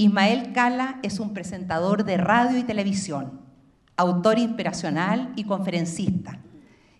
[0.00, 3.42] Ismael Cala es un presentador de radio y televisión,
[3.98, 6.38] autor inspiracional y conferencista.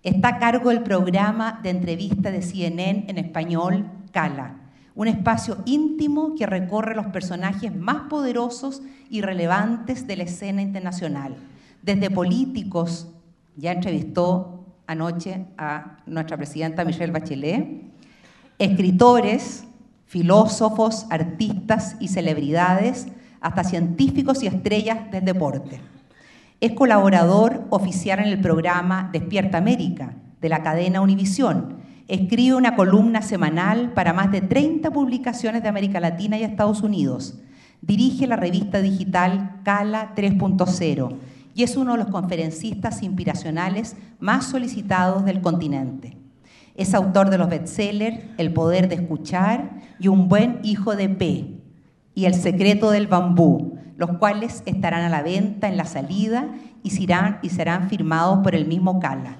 [0.02, 4.56] Está a cargo del programa de entrevista de CNN en español, Cala,
[4.94, 11.36] un espacio íntimo que recorre los personajes más poderosos y relevantes de la escena internacional,
[11.80, 13.08] desde políticos,
[13.56, 17.82] ya entrevistó anoche a nuestra presidenta Michelle Bachelet,
[18.58, 19.64] escritores,
[20.10, 23.06] filósofos, artistas y celebridades,
[23.40, 25.80] hasta científicos y estrellas del deporte.
[26.60, 31.76] Es colaborador oficial en el programa Despierta América de la cadena Univisión.
[32.08, 37.38] Escribe una columna semanal para más de 30 publicaciones de América Latina y Estados Unidos.
[37.80, 41.14] Dirige la revista digital Cala 3.0
[41.54, 46.19] y es uno de los conferencistas inspiracionales más solicitados del continente.
[46.80, 51.60] Es autor de los bestsellers El poder de escuchar y Un buen hijo de P
[52.14, 56.48] y El secreto del bambú, los cuales estarán a la venta en la salida
[56.82, 59.36] y serán, y serán firmados por el mismo Cala.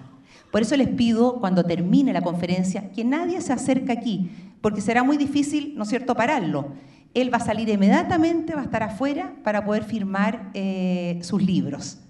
[0.53, 5.03] Por eso les pido, cuando termine la conferencia, que nadie se acerque aquí, porque será
[5.03, 6.75] muy difícil, ¿no es cierto?, pararlo.
[7.15, 12.01] Él va a salir inmediatamente, va a estar afuera para poder firmar eh, sus libros.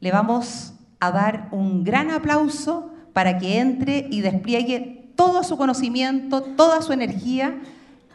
[0.00, 6.42] Le vamos a dar un gran aplauso para que entre y despliegue todo su conocimiento,
[6.42, 7.54] toda su energía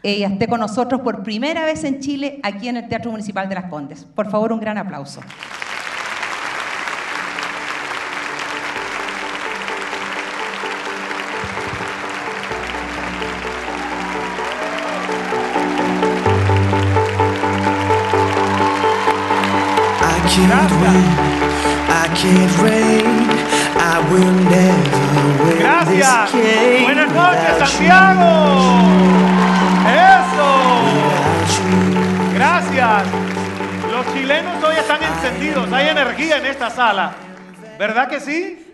[0.02, 3.56] y esté con nosotros por primera vez en Chile, aquí en el Teatro Municipal de
[3.56, 4.04] Las Condes.
[4.04, 5.20] Por favor, un gran aplauso.
[25.58, 26.32] Gracias.
[26.82, 28.68] Buenas noches, Santiago.
[29.84, 30.48] Eso.
[32.34, 33.02] Gracias.
[33.90, 35.72] Los chilenos hoy están encendidos.
[35.72, 37.14] Hay energía en esta sala.
[37.78, 38.72] ¿Verdad que sí?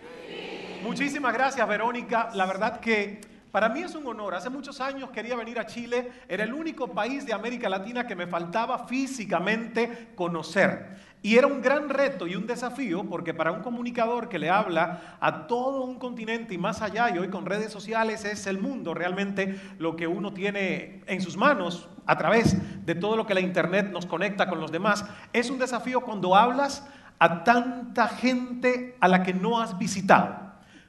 [0.83, 2.29] Muchísimas gracias, Verónica.
[2.35, 3.20] La verdad que
[3.51, 4.35] para mí es un honor.
[4.35, 6.13] Hace muchos años quería venir a Chile.
[6.29, 11.15] Era el único país de América Latina que me faltaba físicamente conocer.
[11.27, 15.17] Y era un gran reto y un desafío porque para un comunicador que le habla
[15.19, 18.95] a todo un continente y más allá, y hoy con redes sociales es el mundo
[18.95, 23.41] realmente lo que uno tiene en sus manos a través de todo lo que la
[23.41, 26.87] Internet nos conecta con los demás, es un desafío cuando hablas
[27.19, 30.45] a tanta gente a la que no has visitado.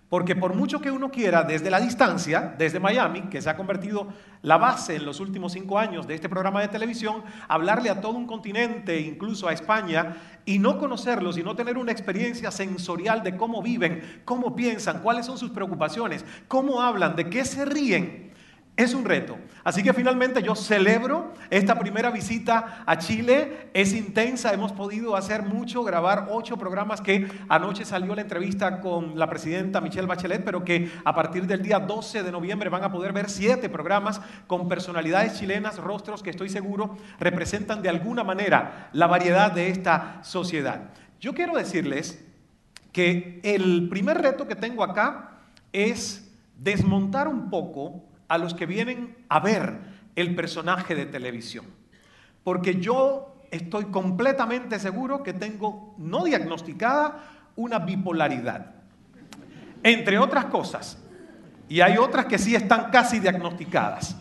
[0.10, 4.08] Porque por mucho que uno quiera desde la distancia, desde Miami, que se ha convertido
[4.42, 8.14] la base en los últimos cinco años de este programa de televisión, hablarle a todo
[8.14, 13.36] un continente, incluso a España, y no conocerlos y no tener una experiencia sensorial de
[13.36, 18.27] cómo viven, cómo piensan, cuáles son sus preocupaciones, cómo hablan, de qué se ríen,
[18.78, 19.40] es un reto.
[19.64, 23.70] Así que finalmente yo celebro esta primera visita a Chile.
[23.74, 29.18] Es intensa, hemos podido hacer mucho, grabar ocho programas que anoche salió la entrevista con
[29.18, 32.92] la presidenta Michelle Bachelet, pero que a partir del día 12 de noviembre van a
[32.92, 38.90] poder ver siete programas con personalidades chilenas, rostros que estoy seguro representan de alguna manera
[38.94, 40.92] la variedad de esta sociedad.
[41.20, 42.24] Yo quiero decirles
[42.92, 45.40] que el primer reto que tengo acá
[45.74, 49.80] es desmontar un poco a los que vienen a ver
[50.16, 51.66] el personaje de televisión.
[52.44, 57.24] Porque yo estoy completamente seguro que tengo no diagnosticada
[57.56, 58.74] una bipolaridad.
[59.84, 60.98] Entre otras cosas.
[61.70, 64.16] Y hay otras que sí están casi diagnosticadas.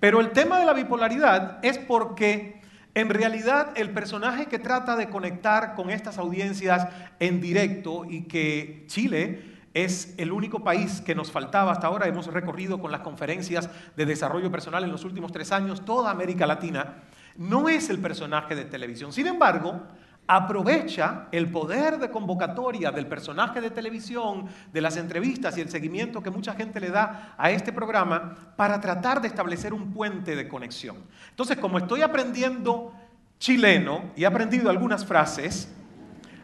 [0.00, 2.60] Pero el tema de la bipolaridad es porque
[2.94, 6.86] en realidad el personaje que trata de conectar con estas audiencias
[7.18, 12.06] en directo y que Chile es el único país que nos faltaba hasta ahora.
[12.06, 16.46] Hemos recorrido con las conferencias de desarrollo personal en los últimos tres años toda América
[16.46, 17.02] Latina.
[17.36, 19.12] No es el personaje de televisión.
[19.12, 19.82] Sin embargo,
[20.28, 26.22] aprovecha el poder de convocatoria del personaje de televisión, de las entrevistas y el seguimiento
[26.22, 30.48] que mucha gente le da a este programa para tratar de establecer un puente de
[30.48, 30.98] conexión.
[31.30, 32.92] Entonces, como estoy aprendiendo
[33.40, 35.68] chileno y he aprendido algunas frases,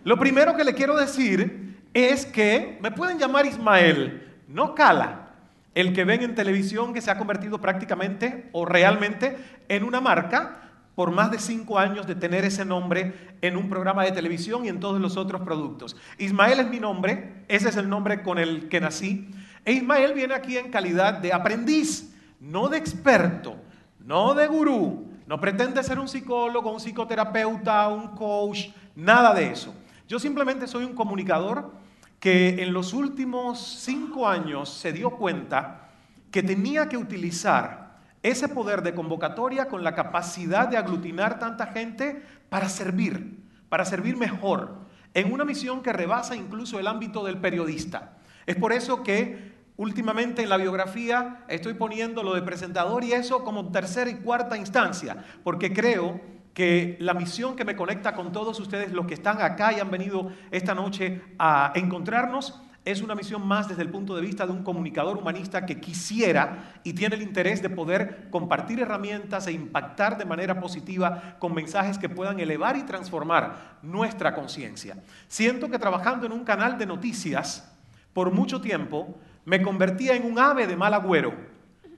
[0.03, 5.31] lo primero que le quiero decir es que me pueden llamar Ismael, no Cala,
[5.75, 9.37] el que ven en televisión que se ha convertido prácticamente o realmente
[9.69, 14.05] en una marca por más de cinco años de tener ese nombre en un programa
[14.05, 15.97] de televisión y en todos los otros productos.
[16.19, 19.31] Ismael es mi nombre, ese es el nombre con el que nací.
[19.65, 23.57] E Ismael viene aquí en calidad de aprendiz, no de experto,
[24.01, 29.75] no de gurú, no pretende ser un psicólogo, un psicoterapeuta, un coach, nada de eso.
[30.11, 31.71] Yo simplemente soy un comunicador
[32.19, 35.89] que en los últimos cinco años se dio cuenta
[36.33, 42.25] que tenía que utilizar ese poder de convocatoria con la capacidad de aglutinar tanta gente
[42.49, 44.81] para servir, para servir mejor,
[45.15, 48.17] en una misión que rebasa incluso el ámbito del periodista.
[48.47, 53.45] Es por eso que últimamente en la biografía estoy poniendo lo de presentador y eso
[53.45, 56.21] como tercera y cuarta instancia, porque creo
[56.55, 59.91] que la misión que me conecta con todos ustedes, los que están acá y han
[59.91, 64.53] venido esta noche a encontrarnos, es una misión más desde el punto de vista de
[64.53, 70.17] un comunicador humanista que quisiera y tiene el interés de poder compartir herramientas e impactar
[70.17, 74.97] de manera positiva con mensajes que puedan elevar y transformar nuestra conciencia.
[75.29, 77.71] Siento que trabajando en un canal de noticias
[78.15, 81.35] por mucho tiempo me convertía en un ave de mal agüero,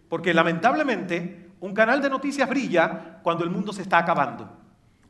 [0.08, 4.50] porque lamentablemente un canal de noticias brilla cuando el mundo se está acabando,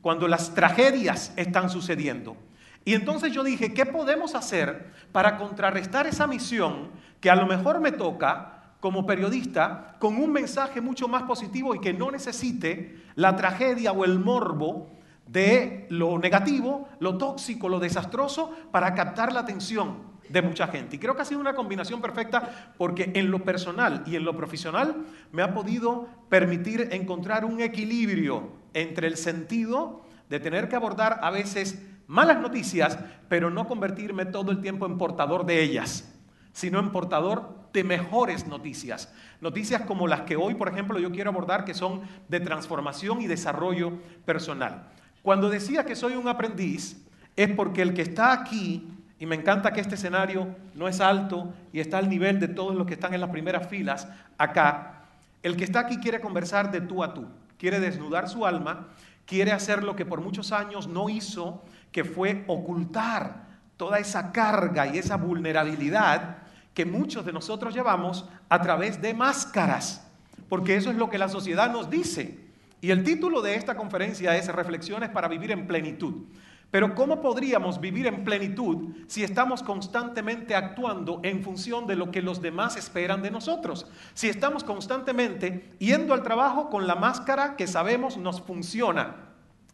[0.02, 2.37] cuando las tragedias están sucediendo.
[2.84, 6.90] Y entonces yo dije, ¿qué podemos hacer para contrarrestar esa misión
[7.20, 11.81] que a lo mejor me toca como periodista con un mensaje mucho más positivo y
[11.81, 14.90] que no necesite la tragedia o el morbo
[15.26, 20.96] de lo negativo, lo tóxico, lo desastroso para captar la atención de mucha gente.
[20.96, 24.36] Y creo que ha sido una combinación perfecta porque en lo personal y en lo
[24.36, 24.96] profesional
[25.32, 31.30] me ha podido permitir encontrar un equilibrio entre el sentido de tener que abordar a
[31.30, 32.98] veces malas noticias,
[33.28, 36.10] pero no convertirme todo el tiempo en portador de ellas,
[36.52, 39.12] sino en portador de mejores noticias.
[39.40, 43.26] Noticias como las que hoy, por ejemplo, yo quiero abordar, que son de transformación y
[43.26, 43.92] desarrollo
[44.24, 44.88] personal.
[45.22, 47.02] Cuando decía que soy un aprendiz,
[47.36, 48.88] es porque el que está aquí,
[49.22, 52.74] y me encanta que este escenario no es alto y está al nivel de todos
[52.74, 55.04] los que están en las primeras filas acá,
[55.44, 58.88] el que está aquí quiere conversar de tú a tú, quiere desnudar su alma,
[59.24, 63.46] quiere hacer lo que por muchos años no hizo que fue ocultar
[63.76, 66.38] toda esa carga y esa vulnerabilidad
[66.74, 70.04] que muchos de nosotros llevamos a través de máscaras,
[70.48, 72.40] porque eso es lo que la sociedad nos dice.
[72.80, 76.24] Y el título de esta conferencia es Reflexiones para vivir en plenitud.
[76.72, 82.22] Pero ¿cómo podríamos vivir en plenitud si estamos constantemente actuando en función de lo que
[82.22, 83.86] los demás esperan de nosotros?
[84.14, 89.16] Si estamos constantemente yendo al trabajo con la máscara que sabemos nos funciona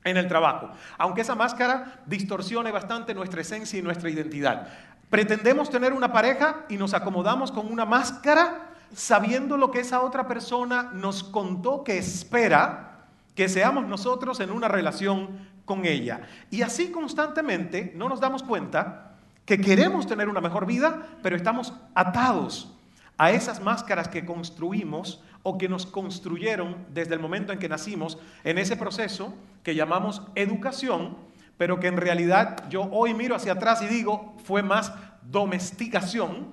[0.02, 4.66] en el trabajo, aunque esa máscara distorsione bastante nuestra esencia y nuestra identidad.
[5.08, 10.26] Pretendemos tener una pareja y nos acomodamos con una máscara sabiendo lo que esa otra
[10.26, 13.06] persona nos contó que espera
[13.36, 16.22] que seamos nosotros en una relación con ella.
[16.50, 19.12] Y así constantemente no nos damos cuenta
[19.44, 22.74] que queremos tener una mejor vida, pero estamos atados
[23.18, 28.18] a esas máscaras que construimos o que nos construyeron desde el momento en que nacimos
[28.44, 31.16] en ese proceso que llamamos educación,
[31.56, 34.92] pero que en realidad yo hoy miro hacia atrás y digo fue más
[35.22, 36.48] domesticación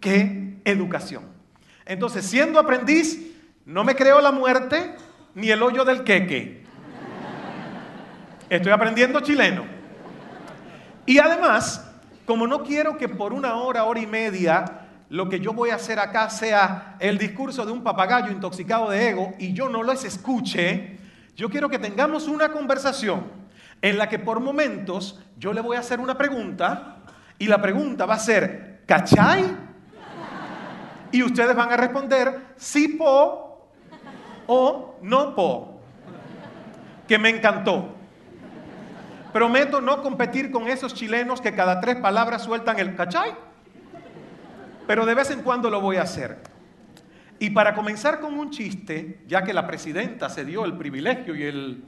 [0.00, 1.24] que educación.
[1.84, 3.32] Entonces, siendo aprendiz,
[3.64, 4.94] no me creo la muerte
[5.34, 6.65] ni el hoyo del queque.
[8.48, 9.64] Estoy aprendiendo chileno.
[11.04, 11.84] Y además,
[12.24, 14.64] como no quiero que por una hora, hora y media
[15.08, 19.10] lo que yo voy a hacer acá sea el discurso de un papagayo intoxicado de
[19.10, 20.98] ego y yo no les escuche,
[21.36, 23.24] yo quiero que tengamos una conversación
[23.82, 26.98] en la que por momentos yo le voy a hacer una pregunta
[27.38, 29.44] y la pregunta va a ser, ¿cachai?
[31.12, 33.70] Y ustedes van a responder sí po
[34.46, 35.80] o no po,
[37.06, 37.95] que me encantó.
[39.36, 43.34] Prometo no competir con esos chilenos que cada tres palabras sueltan el ¿cachai?
[44.86, 46.38] pero de vez en cuando lo voy a hacer.
[47.38, 51.42] Y para comenzar con un chiste, ya que la presidenta se dio el privilegio y
[51.42, 51.84] el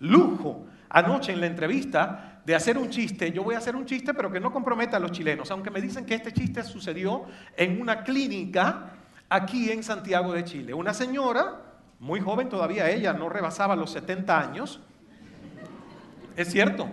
[0.00, 4.12] lujo anoche en la entrevista de hacer un chiste, yo voy a hacer un chiste
[4.12, 7.22] pero que no comprometa a los chilenos, aunque me dicen que este chiste sucedió
[7.56, 8.94] en una clínica
[9.28, 10.74] aquí en Santiago de Chile.
[10.74, 11.54] Una señora,
[12.00, 14.80] muy joven todavía ella, no rebasaba los 70 años,
[16.36, 16.88] es cierto,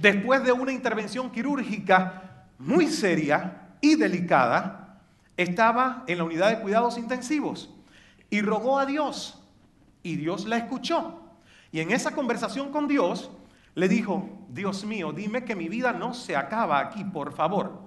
[0.00, 4.98] después de una intervención quirúrgica muy seria, y delicada,
[5.36, 7.70] estaba en la unidad de cuidados intensivos
[8.30, 9.42] y rogó a Dios
[10.02, 11.22] y Dios la escuchó.
[11.72, 13.30] Y en esa conversación con Dios
[13.74, 17.82] le dijo, Dios mío, dime que mi vida no se acaba aquí, por favor.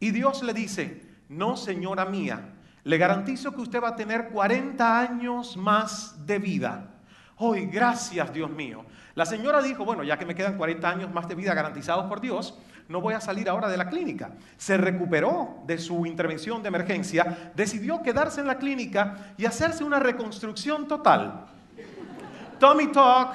[0.00, 4.98] Y Dios le dice, no, señora mía, le garantizo que usted va a tener 40
[4.98, 6.90] años más de vida.
[7.36, 8.84] Hoy, gracias, Dios mío.
[9.14, 12.20] La señora dijo, bueno, ya que me quedan 40 años más de vida garantizados por
[12.20, 14.30] Dios, no voy a salir ahora de la clínica.
[14.56, 19.98] Se recuperó de su intervención de emergencia, decidió quedarse en la clínica y hacerse una
[19.98, 21.46] reconstrucción total.
[22.58, 23.34] Tummy talk,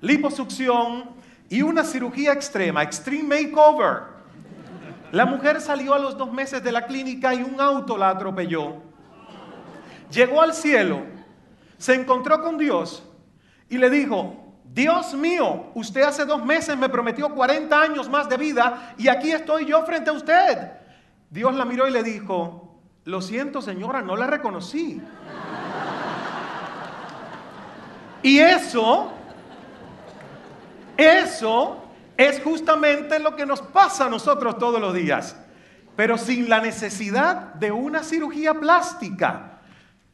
[0.00, 1.10] liposucción
[1.48, 4.16] y una cirugía extrema, extreme makeover.
[5.12, 8.82] La mujer salió a los dos meses de la clínica y un auto la atropelló.
[10.10, 11.16] Llegó al cielo
[11.78, 13.02] se encontró con Dios
[13.68, 18.36] y le dijo, Dios mío, usted hace dos meses me prometió 40 años más de
[18.36, 20.70] vida y aquí estoy yo frente a usted.
[21.30, 25.00] Dios la miró y le dijo, lo siento señora, no la reconocí.
[28.22, 29.12] Y eso,
[30.96, 31.84] eso
[32.16, 35.36] es justamente lo que nos pasa a nosotros todos los días,
[35.94, 39.60] pero sin la necesidad de una cirugía plástica,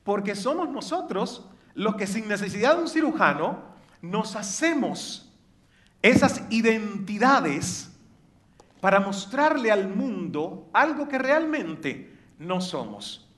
[0.05, 3.72] porque somos nosotros los que sin necesidad de un cirujano
[4.03, 5.33] nos hacemos
[6.03, 7.91] esas identidades
[8.81, 13.31] para mostrarle al mundo algo que realmente no somos.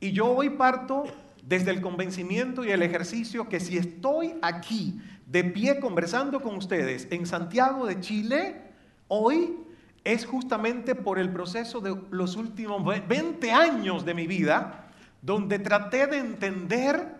[0.00, 1.04] Y yo hoy parto
[1.42, 7.06] desde el convencimiento y el ejercicio que si estoy aquí de pie conversando con ustedes
[7.10, 8.62] en Santiago de Chile,
[9.08, 9.56] hoy
[10.04, 14.86] es justamente por el proceso de los últimos 20 años de mi vida,
[15.20, 17.14] donde traté de entender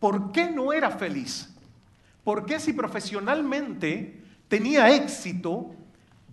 [0.00, 1.53] por qué no era feliz.
[2.24, 5.74] ¿Por qué si profesionalmente tenía éxito,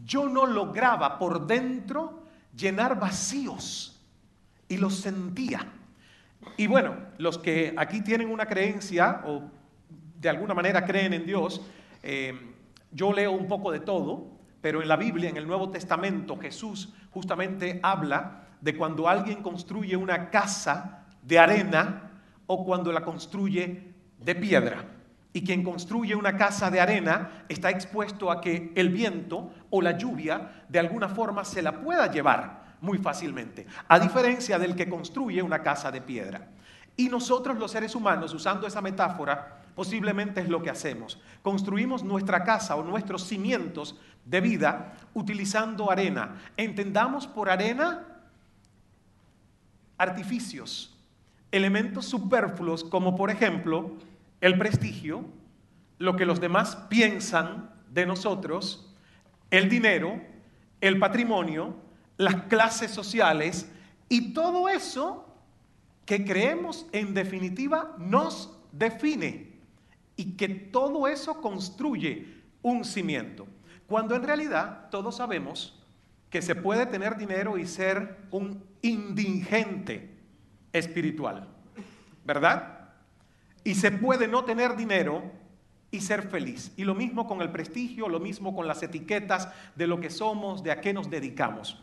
[0.05, 2.23] yo no lograba por dentro
[2.55, 4.01] llenar vacíos?
[4.69, 5.67] Y los sentía.
[6.55, 9.43] Y bueno, los que aquí tienen una creencia o
[10.19, 11.61] de alguna manera creen en Dios,
[12.03, 12.55] eh,
[12.91, 14.31] yo leo un poco de todo,
[14.61, 19.97] pero en la Biblia, en el Nuevo Testamento, Jesús justamente habla de cuando alguien construye
[19.97, 22.11] una casa de arena
[22.47, 25.00] o cuando la construye de piedra.
[25.33, 29.97] Y quien construye una casa de arena está expuesto a que el viento o la
[29.97, 35.41] lluvia de alguna forma se la pueda llevar muy fácilmente, a diferencia del que construye
[35.41, 36.49] una casa de piedra.
[36.97, 41.19] Y nosotros los seres humanos, usando esa metáfora, posiblemente es lo que hacemos.
[41.41, 46.41] Construimos nuestra casa o nuestros cimientos de vida utilizando arena.
[46.57, 48.07] Entendamos por arena
[49.97, 50.97] artificios,
[51.51, 53.91] elementos superfluos como por ejemplo
[54.41, 55.25] el prestigio,
[55.99, 58.93] lo que los demás piensan de nosotros,
[59.51, 60.19] el dinero,
[60.81, 61.75] el patrimonio,
[62.17, 63.69] las clases sociales
[64.09, 65.27] y todo eso
[66.05, 69.51] que creemos en definitiva nos define
[70.15, 73.47] y que todo eso construye un cimiento.
[73.87, 75.79] Cuando en realidad todos sabemos
[76.29, 80.09] que se puede tener dinero y ser un indigente
[80.71, 81.47] espiritual,
[82.25, 82.80] ¿verdad?
[83.63, 85.23] Y se puede no tener dinero
[85.91, 86.71] y ser feliz.
[86.77, 90.63] Y lo mismo con el prestigio, lo mismo con las etiquetas de lo que somos,
[90.63, 91.77] de a qué nos dedicamos.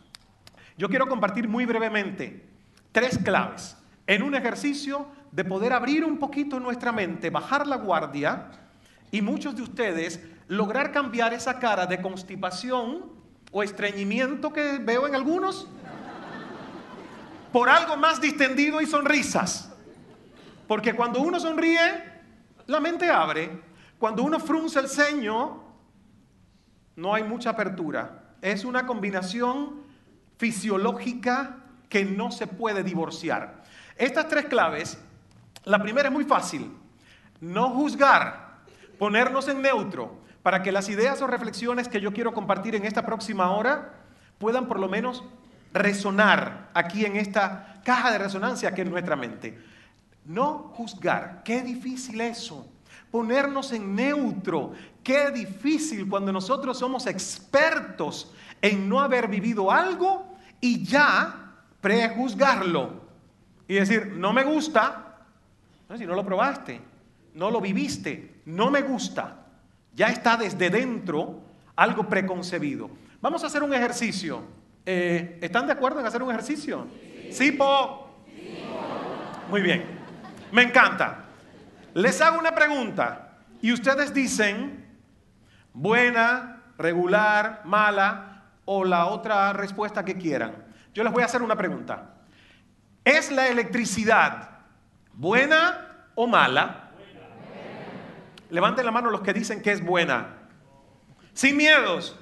[0.76, 2.49] Yo quiero compartir muy brevemente
[2.92, 8.50] tres claves en un ejercicio de poder abrir un poquito nuestra mente, bajar la guardia
[9.11, 13.12] y muchos de ustedes lograr cambiar esa cara de constipación
[13.52, 15.68] o estreñimiento que veo en algunos
[17.52, 19.75] por algo más distendido y sonrisas.
[20.69, 22.05] Porque cuando uno sonríe,
[22.67, 23.51] la mente abre.
[23.99, 25.65] Cuando uno frunce el ceño,
[26.95, 28.37] no hay mucha apertura.
[28.41, 29.83] Es una combinación
[30.37, 31.57] fisiológica
[31.89, 33.65] que no se puede divorciar.
[33.97, 34.99] Estas tres claves
[35.65, 36.71] la primera es muy fácil.
[37.41, 38.61] No juzgar,
[38.99, 43.05] ponernos en neutro, para que las ideas o reflexiones que yo quiero compartir en esta
[43.05, 43.93] próxima hora
[44.39, 45.25] puedan por lo menos
[45.75, 49.59] resonar aquí en esta caja de resonancia que es nuestra mente.
[50.28, 52.66] No juzgar, qué difícil eso.
[53.11, 58.30] Ponernos en neutro, qué difícil cuando nosotros somos expertos
[58.61, 63.08] en no haber vivido algo y ya prejuzgarlo.
[63.66, 65.25] Y decir, no me gusta,
[65.97, 66.78] si no lo probaste,
[67.32, 69.47] no lo viviste, no me gusta,
[69.94, 71.40] ya está desde dentro
[71.75, 72.90] algo preconcebido.
[73.23, 74.42] Vamos a hacer un ejercicio.
[74.85, 76.87] Eh, ¿Están de acuerdo en hacer un ejercicio?
[77.30, 78.11] Sí, po.
[79.50, 79.98] Muy bien.
[80.52, 81.25] Me encanta.
[81.95, 84.87] Les hago una pregunta y ustedes dicen
[85.73, 90.64] buena, regular, mala o la otra respuesta que quieran.
[90.95, 92.14] Yo les voy a hacer una pregunta.
[93.05, 94.59] ¿Es la electricidad
[95.19, 96.90] ¿Buena o mala?
[98.50, 100.28] Levanten la mano los que dicen que es buena.
[101.33, 102.17] Sin miedos.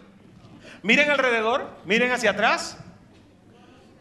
[0.82, 2.78] Miren alrededor, miren hacia atrás.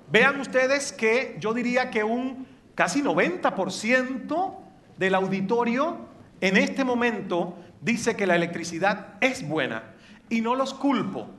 [0.09, 4.55] Vean ustedes que yo diría que un casi 90%
[4.97, 5.97] del auditorio
[6.41, 9.83] en este momento dice que la electricidad es buena.
[10.29, 11.29] Y no los culpo,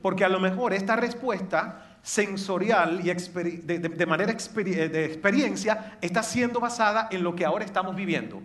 [0.00, 7.08] porque a lo mejor esta respuesta sensorial y de, manera de experiencia está siendo basada
[7.10, 8.40] en lo que ahora estamos viviendo.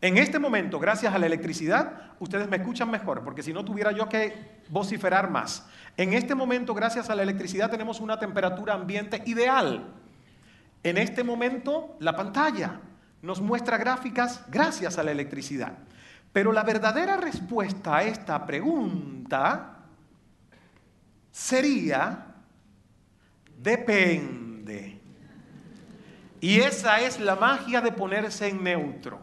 [0.00, 3.92] En este momento, gracias a la electricidad, ustedes me escuchan mejor, porque si no tuviera
[3.92, 5.66] yo que vociferar más.
[5.96, 9.92] En este momento, gracias a la electricidad, tenemos una temperatura ambiente ideal.
[10.88, 12.80] En este momento, la pantalla
[13.20, 15.74] nos muestra gráficas gracias a la electricidad.
[16.32, 19.84] Pero la verdadera respuesta a esta pregunta
[21.30, 22.24] sería,
[23.58, 24.98] depende.
[26.40, 29.20] Y esa es la magia de ponerse en neutro.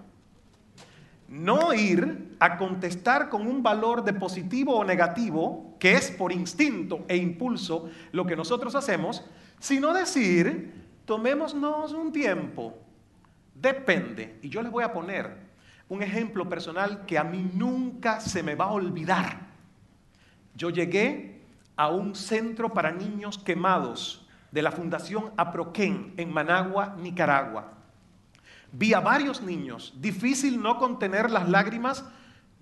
[1.28, 7.06] No ir a contestar con un valor de positivo o negativo, que es por instinto
[7.08, 9.24] e impulso lo que nosotros hacemos,
[9.60, 12.78] sino decir, tomémonos un tiempo.
[13.54, 14.40] Depende.
[14.42, 15.46] Y yo les voy a poner
[15.88, 19.40] un ejemplo personal que a mí nunca se me va a olvidar.
[20.56, 21.42] Yo llegué
[21.76, 27.74] a un centro para niños quemados de la Fundación Aproquén en Managua, Nicaragua.
[28.72, 32.06] Vi a varios niños, difícil no contener las lágrimas,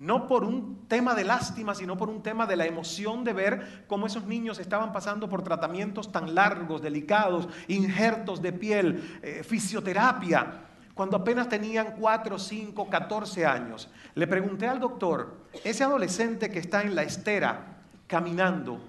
[0.04, 3.84] no por un tema de lástima, sino por un tema de la emoción de ver
[3.86, 10.60] cómo esos niños estaban pasando por tratamientos tan largos, delicados, injertos de piel, eh, fisioterapia,
[10.92, 13.88] cuando apenas tenían 4, 5, 14 años.
[14.14, 18.80] Le pregunté al doctor, ese adolescente que está en la estera caminando,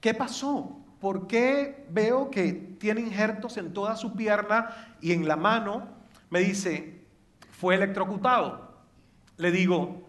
[0.00, 0.78] ¿qué pasó?
[1.00, 4.70] ¿Por qué veo que tiene injertos en toda su pierna
[5.00, 5.88] y en la mano?
[6.30, 7.04] Me dice,
[7.50, 8.65] fue electrocutado.
[9.36, 10.08] Le digo,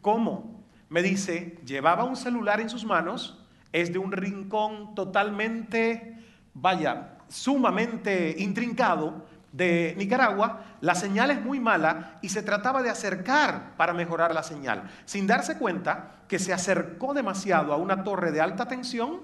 [0.00, 0.64] ¿cómo?
[0.88, 3.38] Me dice, llevaba un celular en sus manos,
[3.72, 6.18] es de un rincón totalmente,
[6.54, 13.76] vaya, sumamente intrincado, de Nicaragua, la señal es muy mala y se trataba de acercar
[13.76, 18.40] para mejorar la señal, sin darse cuenta que se acercó demasiado a una torre de
[18.40, 19.20] alta tensión,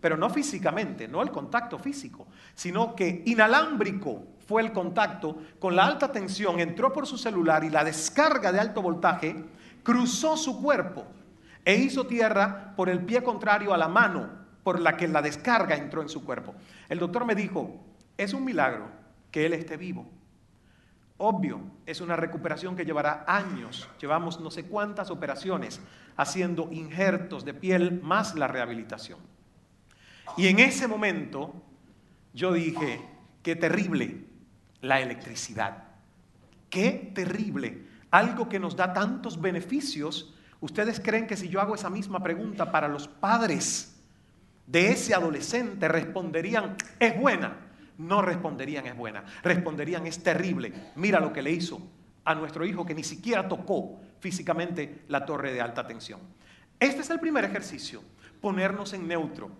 [0.00, 5.86] pero no físicamente, no el contacto físico, sino que inalámbrico fue el contacto con la
[5.86, 9.34] alta tensión, entró por su celular y la descarga de alto voltaje
[9.82, 11.06] cruzó su cuerpo
[11.64, 14.28] e hizo tierra por el pie contrario a la mano
[14.62, 16.54] por la que la descarga entró en su cuerpo.
[16.90, 17.80] El doctor me dijo,
[18.18, 18.90] es un milagro
[19.30, 20.06] que Él esté vivo.
[21.16, 23.88] Obvio, es una recuperación que llevará años.
[24.02, 25.80] Llevamos no sé cuántas operaciones
[26.18, 29.18] haciendo injertos de piel más la rehabilitación.
[30.36, 31.54] Y en ese momento
[32.34, 33.00] yo dije,
[33.42, 34.31] qué terrible
[34.82, 35.84] la electricidad.
[36.68, 37.86] Qué terrible.
[38.10, 40.34] Algo que nos da tantos beneficios.
[40.60, 43.96] ¿Ustedes creen que si yo hago esa misma pregunta para los padres
[44.66, 47.72] de ese adolescente responderían, es buena?
[47.98, 50.72] no responderían es buena, responderían es terrible.
[50.96, 51.80] Mira lo que le hizo
[52.24, 56.20] a nuestro hijo que ni siquiera tocó físicamente la torre de alta tensión.
[56.78, 58.02] Este es el primer ejercicio,
[58.40, 59.50] ponernos en neutro.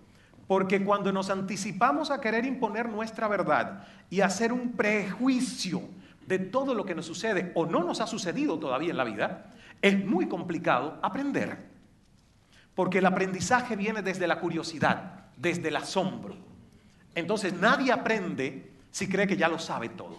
[0.47, 5.83] Porque cuando nos anticipamos a querer imponer nuestra verdad y hacer un prejuicio
[6.27, 9.53] de todo lo que nos sucede o no nos ha sucedido todavía en la vida,
[9.81, 11.71] es muy complicado aprender.
[12.75, 16.37] Porque el aprendizaje viene desde la curiosidad, desde el asombro.
[17.15, 20.19] Entonces nadie aprende si cree que ya lo sabe todo.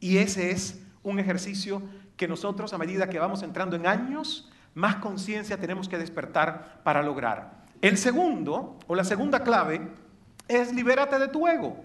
[0.00, 1.82] Y ese es un ejercicio
[2.16, 7.02] que nosotros a medida que vamos entrando en años, más conciencia tenemos que despertar para
[7.02, 7.64] lograr.
[7.80, 9.80] El segundo, o la segunda clave,
[10.48, 11.76] es libérate de tu ego.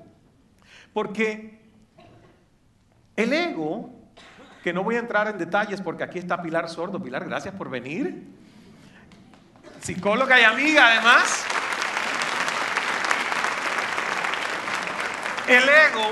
[0.92, 1.62] Porque
[3.16, 3.92] el ego,
[4.64, 7.02] que no voy a entrar en detalles porque aquí está Pilar Sordo.
[7.02, 8.24] Pilar, gracias por venir.
[9.82, 11.46] Psicóloga y amiga además.
[15.48, 16.10] El ego,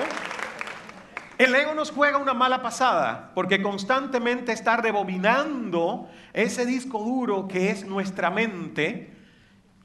[1.37, 7.69] el ego nos juega una mala pasada porque constantemente está rebobinando ese disco duro que
[7.69, 9.20] es nuestra mente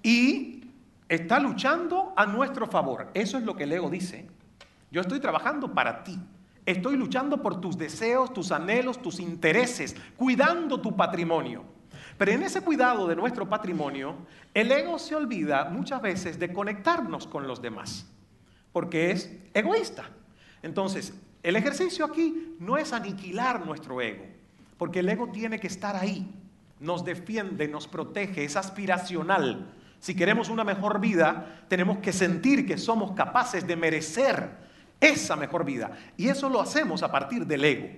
[0.07, 0.71] y
[1.09, 3.11] está luchando a nuestro favor.
[3.13, 4.29] Eso es lo que el ego dice.
[4.91, 6.19] Yo estoy trabajando para ti.
[6.65, 11.65] Estoy luchando por tus deseos, tus anhelos, tus intereses, cuidando tu patrimonio.
[12.19, 14.17] Pero en ese cuidado de nuestro patrimonio,
[14.55, 18.07] el ego se olvida muchas veces de conectarnos con los demás
[18.77, 20.11] porque es egoísta.
[20.61, 24.27] Entonces, el ejercicio aquí no es aniquilar nuestro ego,
[24.77, 26.31] porque el ego tiene que estar ahí,
[26.79, 29.73] nos defiende, nos protege, es aspiracional.
[30.01, 34.51] Si queremos una mejor vida, tenemos que sentir que somos capaces de merecer
[35.01, 35.91] esa mejor vida.
[36.17, 37.89] Y eso lo hacemos a partir del ego.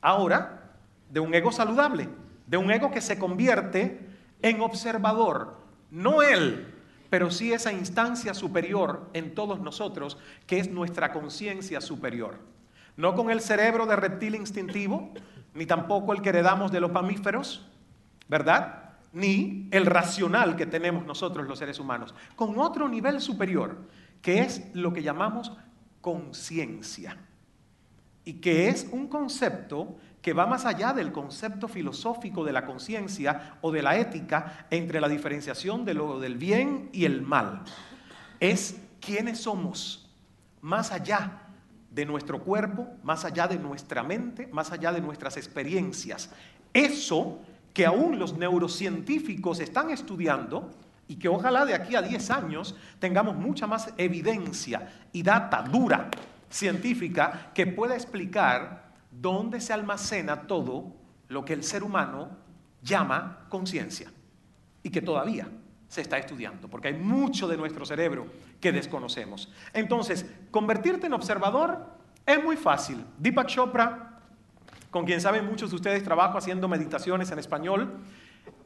[0.00, 0.72] Ahora,
[1.10, 2.08] de un ego saludable,
[2.46, 4.06] de un ego que se convierte
[4.42, 5.58] en observador,
[5.90, 6.74] no él,
[7.10, 12.38] pero sí esa instancia superior en todos nosotros, que es nuestra conciencia superior.
[12.96, 15.12] No con el cerebro de reptil instintivo,
[15.54, 17.66] ni tampoco el que heredamos de los mamíferos,
[18.28, 18.87] ¿verdad?
[19.12, 23.88] Ni el racional que tenemos nosotros los seres humanos, con otro nivel superior,
[24.20, 25.52] que es lo que llamamos
[26.00, 27.16] conciencia,
[28.24, 33.56] y que es un concepto que va más allá del concepto filosófico de la conciencia
[33.62, 37.62] o de la ética entre la diferenciación de lo del bien y el mal.
[38.40, 40.10] Es quiénes somos,
[40.60, 41.42] más allá
[41.90, 46.30] de nuestro cuerpo, más allá de nuestra mente, más allá de nuestras experiencias.
[46.72, 47.40] Eso
[47.72, 50.70] que aún los neurocientíficos están estudiando
[51.06, 56.10] y que ojalá de aquí a 10 años tengamos mucha más evidencia y data dura
[56.50, 60.92] científica que pueda explicar dónde se almacena todo
[61.28, 62.30] lo que el ser humano
[62.82, 64.12] llama conciencia
[64.82, 65.48] y que todavía
[65.88, 68.26] se está estudiando, porque hay mucho de nuestro cerebro
[68.60, 69.50] que desconocemos.
[69.72, 71.86] Entonces, convertirte en observador
[72.26, 73.02] es muy fácil.
[73.18, 74.07] Deepak Chopra,
[74.90, 77.98] con quien saben muchos de ustedes, trabajo haciendo meditaciones en español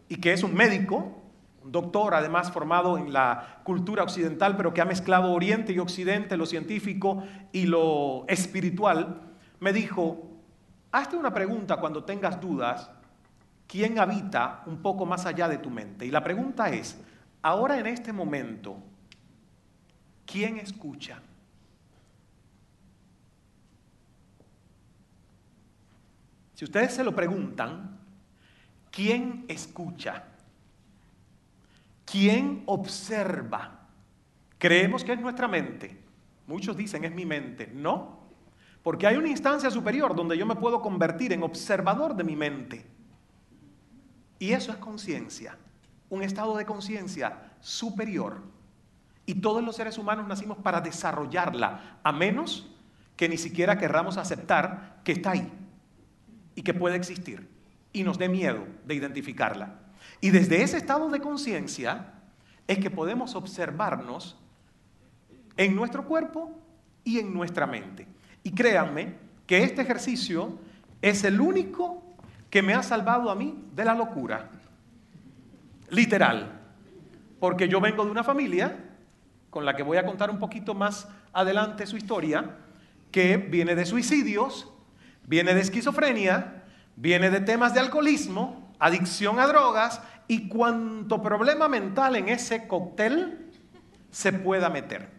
[0.09, 1.23] y que es un médico,
[1.65, 6.37] un doctor además formado en la cultura occidental, pero que ha mezclado Oriente y Occidente,
[6.37, 9.21] lo científico y lo espiritual,
[9.61, 10.29] me dijo,
[10.91, 12.91] hazte una pregunta cuando tengas dudas,
[13.67, 16.05] ¿quién habita un poco más allá de tu mente?
[16.05, 17.01] Y la pregunta es,
[17.43, 18.77] ahora en este momento,
[20.27, 21.21] ¿quién escucha?
[26.63, 27.99] Si ustedes se lo preguntan,
[28.93, 30.23] ¿quién escucha?
[32.05, 33.89] ¿Quién observa?
[34.59, 36.01] Creemos que es nuestra mente.
[36.47, 37.73] Muchos dicen es mi mente.
[37.75, 38.21] No,
[38.81, 42.87] porque hay una instancia superior donde yo me puedo convertir en observador de mi mente.
[44.39, 45.59] Y eso es conciencia,
[46.11, 48.41] un estado de conciencia superior.
[49.27, 52.73] Y todos los seres humanos nacimos para desarrollarla, a menos
[53.17, 55.59] que ni siquiera querramos aceptar que está ahí
[56.55, 57.49] y que puede existir
[57.93, 59.75] y nos dé miedo de identificarla.
[60.21, 62.15] Y desde ese estado de conciencia
[62.67, 64.37] es que podemos observarnos
[65.57, 66.59] en nuestro cuerpo
[67.05, 68.07] y en nuestra mente.
[68.43, 69.15] Y créanme
[69.47, 70.59] que este ejercicio
[71.01, 72.03] es el único
[72.51, 74.51] que me ha salvado a mí de la locura.
[75.91, 76.61] Literal.
[77.41, 78.91] Porque yo vengo de una familia
[79.51, 82.57] con la que voy a contar un poquito más adelante su historia,
[83.11, 84.72] que viene de suicidios,
[85.27, 86.65] viene de esquizofrenia,
[86.97, 93.51] viene de temas de alcoholismo, adicción a drogas y cuánto problema mental en ese cóctel
[94.11, 95.11] se pueda meter.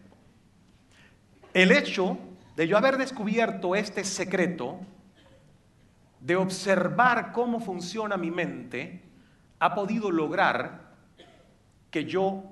[1.52, 2.18] El hecho
[2.56, 4.80] de yo haber descubierto este secreto,
[6.20, 9.02] de observar cómo funciona mi mente,
[9.58, 10.94] ha podido lograr
[11.90, 12.44] que yo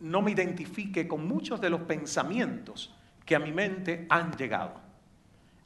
[0.00, 2.94] no me identifique con muchos de los pensamientos
[3.26, 4.83] que a mi mente han llegado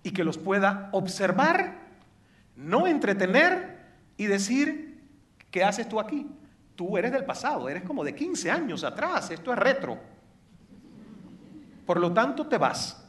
[0.08, 1.78] y que los pueda observar,
[2.56, 3.78] no entretener
[4.16, 5.00] y decir,
[5.50, 6.26] ¿qué haces tú aquí?
[6.76, 9.98] Tú eres del pasado, eres como de 15 años atrás, esto es retro.
[11.86, 13.04] Por lo tanto, te vas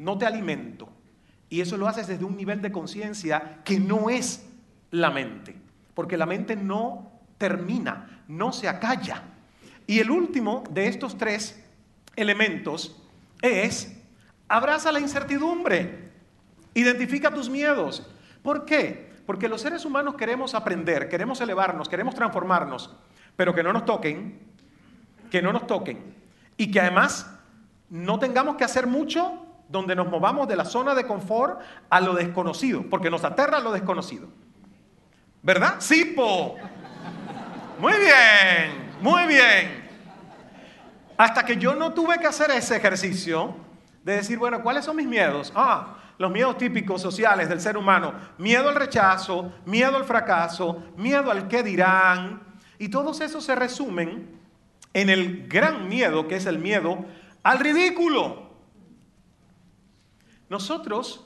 [0.00, 0.88] no te alimento.
[1.48, 4.46] Y eso lo haces desde un nivel de conciencia que no es
[4.90, 5.56] la mente,
[5.94, 9.22] porque la mente no termina, no se acalla.
[9.86, 11.62] Y el último de estos tres
[12.16, 12.96] elementos
[13.42, 13.96] es,
[14.48, 16.09] abraza la incertidumbre,
[16.74, 18.06] identifica tus miedos.
[18.42, 19.10] ¿Por qué?
[19.26, 22.94] Porque los seres humanos queremos aprender, queremos elevarnos, queremos transformarnos,
[23.36, 24.40] pero que no nos toquen,
[25.30, 26.16] que no nos toquen.
[26.56, 27.30] Y que además
[27.88, 32.14] no tengamos que hacer mucho donde nos movamos de la zona de confort a lo
[32.14, 34.28] desconocido, porque nos aterra lo desconocido.
[35.42, 35.76] ¿Verdad?
[35.78, 36.14] Sí.
[37.78, 39.88] Muy bien, muy bien.
[41.16, 43.54] Hasta que yo no tuve que hacer ese ejercicio
[44.10, 45.52] de decir, bueno, ¿cuáles son mis miedos?
[45.54, 48.12] Ah, los miedos típicos sociales del ser humano.
[48.38, 52.42] Miedo al rechazo, miedo al fracaso, miedo al qué dirán.
[52.78, 54.38] Y todos esos se resumen
[54.92, 57.04] en el gran miedo que es el miedo
[57.42, 58.50] al ridículo.
[60.48, 61.24] Nosotros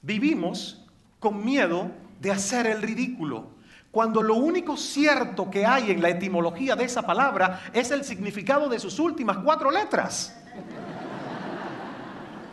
[0.00, 0.86] vivimos
[1.18, 1.90] con miedo
[2.20, 3.48] de hacer el ridículo,
[3.90, 8.68] cuando lo único cierto que hay en la etimología de esa palabra es el significado
[8.68, 10.36] de sus últimas cuatro letras.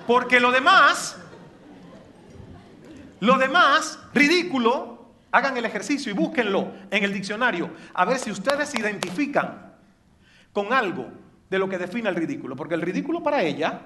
[0.08, 1.18] Porque lo demás,
[3.20, 8.70] lo demás, ridículo, hagan el ejercicio y búsquenlo en el diccionario, a ver si ustedes
[8.70, 9.74] se identifican
[10.54, 11.08] con algo
[11.50, 12.56] de lo que define el ridículo.
[12.56, 13.82] Porque el ridículo para ella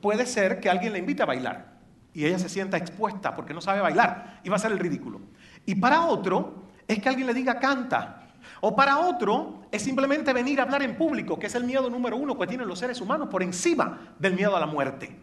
[0.00, 1.72] puede ser que alguien le invite a bailar
[2.12, 5.20] y ella se sienta expuesta porque no sabe bailar y va a ser el ridículo.
[5.64, 8.18] Y para otro es que alguien le diga canta.
[8.60, 12.16] O para otro es simplemente venir a hablar en público, que es el miedo número
[12.16, 15.16] uno que tienen los seres humanos por encima del miedo a la muerte.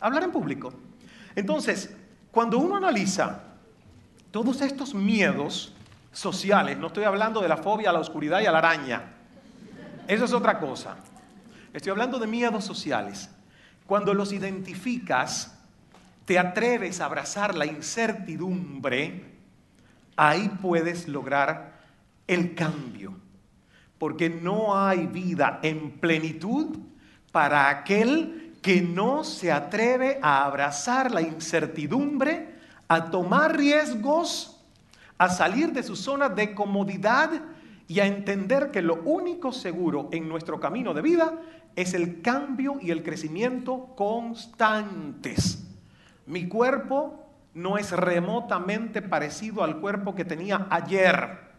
[0.00, 0.72] Hablar en público.
[1.34, 1.94] Entonces,
[2.30, 3.40] cuando uno analiza
[4.30, 5.74] todos estos miedos
[6.12, 9.12] sociales, no estoy hablando de la fobia a la oscuridad y a la araña,
[10.08, 10.96] eso es otra cosa.
[11.72, 13.30] Estoy hablando de miedos sociales.
[13.86, 15.56] Cuando los identificas,
[16.24, 19.24] te atreves a abrazar la incertidumbre,
[20.16, 21.80] ahí puedes lograr
[22.26, 23.14] el cambio.
[23.98, 26.78] Porque no hay vida en plenitud
[27.32, 32.54] para aquel que no se atreve a abrazar la incertidumbre,
[32.88, 34.60] a tomar riesgos,
[35.16, 37.30] a salir de su zona de comodidad
[37.88, 41.34] y a entender que lo único seguro en nuestro camino de vida
[41.76, 45.64] es el cambio y el crecimiento constantes.
[46.26, 51.50] Mi cuerpo no es remotamente parecido al cuerpo que tenía ayer,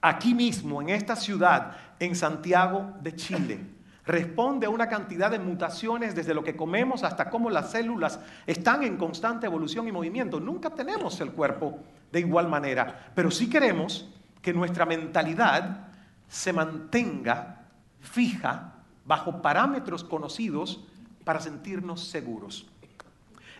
[0.00, 3.77] aquí mismo, en esta ciudad, en Santiago de Chile.
[4.08, 8.82] Responde a una cantidad de mutaciones desde lo que comemos hasta cómo las células están
[8.82, 10.40] en constante evolución y movimiento.
[10.40, 14.08] Nunca tenemos el cuerpo de igual manera, pero sí queremos
[14.40, 15.88] que nuestra mentalidad
[16.26, 17.66] se mantenga
[18.00, 20.82] fija bajo parámetros conocidos
[21.22, 22.66] para sentirnos seguros.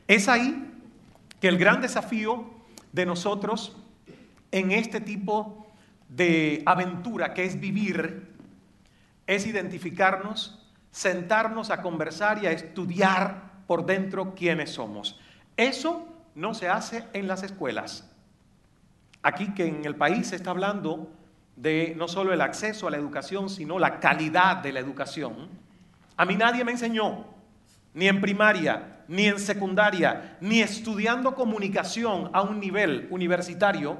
[0.06, 0.72] Es ahí
[1.40, 2.48] que el gran desafío
[2.92, 3.76] de nosotros
[4.50, 5.66] en este tipo
[6.08, 8.37] de aventura que es vivir
[9.28, 10.58] es identificarnos,
[10.90, 15.20] sentarnos a conversar y a estudiar por dentro quiénes somos.
[15.56, 18.10] Eso no se hace en las escuelas.
[19.22, 21.12] Aquí que en el país se está hablando
[21.56, 25.48] de no solo el acceso a la educación, sino la calidad de la educación.
[26.16, 27.26] A mí nadie me enseñó,
[27.92, 33.98] ni en primaria, ni en secundaria, ni estudiando comunicación a un nivel universitario,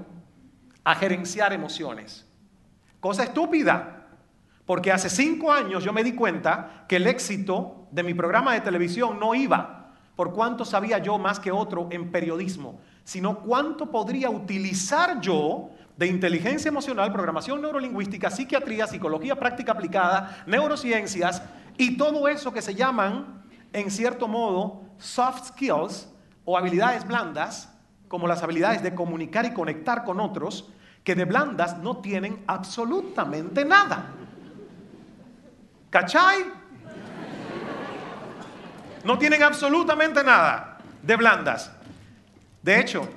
[0.85, 2.27] a gerenciar emociones.
[3.01, 3.98] Cosa estúpida,
[4.69, 8.61] porque hace cinco años yo me di cuenta que el éxito de mi programa de
[8.61, 14.29] televisión no iba por cuánto sabía yo más que otro en periodismo, sino cuánto podría
[14.29, 21.43] utilizar yo de inteligencia emocional, programación neurolingüística, psiquiatría, psicología práctica aplicada, neurociencias
[21.79, 26.13] y todo eso que se llaman, en cierto modo, soft skills
[26.45, 27.75] o habilidades blandas,
[28.07, 30.69] como las habilidades de comunicar y conectar con otros,
[31.05, 34.13] que de blandas no tienen absolutamente nada.
[35.91, 36.45] ¿Cachai?
[39.05, 41.73] No tienen absolutamente nada de blandas.
[42.63, 43.09] De hecho,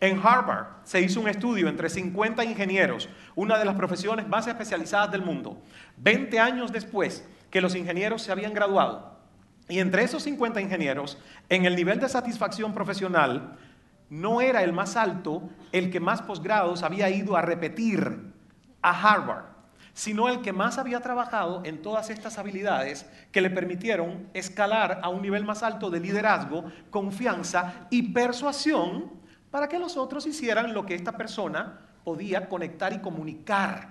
[0.00, 5.10] en Harvard se hizo un estudio entre 50 ingenieros, una de las profesiones más especializadas
[5.10, 5.60] del mundo.
[5.96, 9.18] 20 años después que los ingenieros se habían graduado,
[9.68, 13.56] y entre esos 50 ingenieros, en el nivel de satisfacción profesional,
[14.10, 18.32] no era el más alto el que más posgrados había ido a repetir
[18.82, 19.51] a Harvard,
[19.94, 25.08] sino el que más había trabajado en todas estas habilidades que le permitieron escalar a
[25.08, 29.10] un nivel más alto de liderazgo, confianza y persuasión
[29.50, 33.90] para que los otros hicieran lo que esta persona podía conectar y comunicar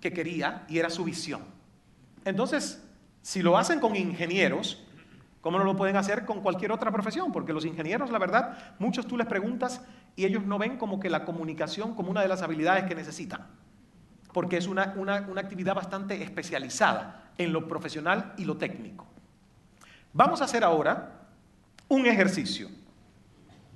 [0.00, 1.42] que quería y era su visión.
[2.24, 2.82] Entonces,
[3.22, 4.84] si lo hacen con ingenieros,
[5.44, 7.30] ¿Cómo no lo pueden hacer con cualquier otra profesión?
[7.30, 9.82] Porque los ingenieros, la verdad, muchos tú les preguntas
[10.16, 13.46] y ellos no ven como que la comunicación como una de las habilidades que necesitan.
[14.34, 19.06] Porque es una, una, actividad bastante especializada en lo profesional y lo técnico.
[20.12, 21.22] Vamos a hacer ahora
[21.88, 22.68] un ejercicio.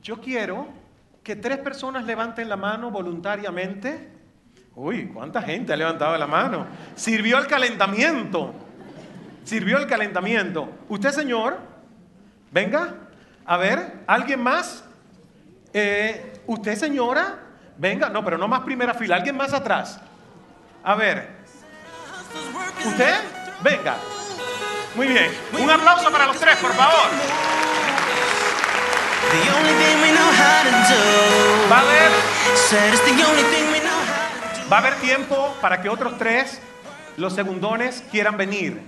[0.02, 0.66] Yo quiero
[1.22, 4.10] que tres personas levanten la mano voluntariamente.
[4.74, 6.66] Uy, ¿cuánta gente ha levantado la mano?
[6.96, 8.52] Sirvió el calentamiento.
[9.44, 10.68] Sirvió el calentamiento.
[10.88, 11.58] Usted, señor,
[12.50, 12.94] venga.
[13.44, 14.84] A ver, ¿alguien más?
[15.72, 17.38] Eh, usted, señora,
[17.76, 18.08] venga.
[18.08, 19.14] No, pero no más primera fila.
[19.16, 20.00] ¿Alguien más atrás?
[20.84, 21.28] A ver.
[22.84, 23.14] ¿Usted?
[23.62, 23.96] Venga.
[24.94, 25.30] Muy bien.
[25.58, 27.08] Un aplauso para los tres, por favor.
[31.70, 32.10] Va a haber,
[34.72, 36.60] va a haber tiempo para que otros tres,
[37.16, 38.80] los segundones, quieran venir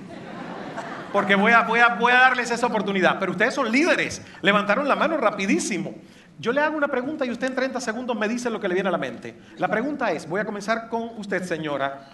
[1.13, 3.19] porque voy a, voy, a, voy a darles esa oportunidad.
[3.19, 5.95] Pero ustedes son líderes, levantaron la mano rapidísimo.
[6.41, 8.73] Yo le hago una pregunta y usted en 30 segundos me dice lo que le
[8.73, 9.37] viene a la mente.
[9.59, 12.09] La pregunta es, voy a comenzar con usted, señora.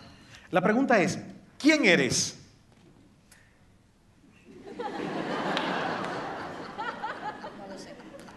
[0.50, 1.20] La pregunta es,
[1.56, 2.36] ¿quién eres?
[7.56, 7.94] No lo sé.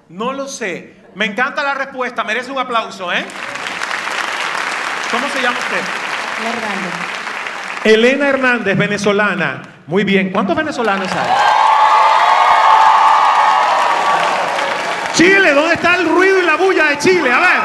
[0.09, 0.93] No lo sé.
[1.15, 3.25] Me encanta la respuesta, merece un aplauso, ¿eh?
[5.09, 5.81] ¿Cómo se llama usted?
[6.45, 6.93] Hernández.
[7.83, 9.63] Elena Hernández, venezolana.
[9.87, 10.31] Muy bien.
[10.31, 11.68] ¿Cuántos venezolanos hay?
[15.19, 17.29] Chile, ¿dónde está el ruido y la bulla de Chile?
[17.29, 17.59] A ver.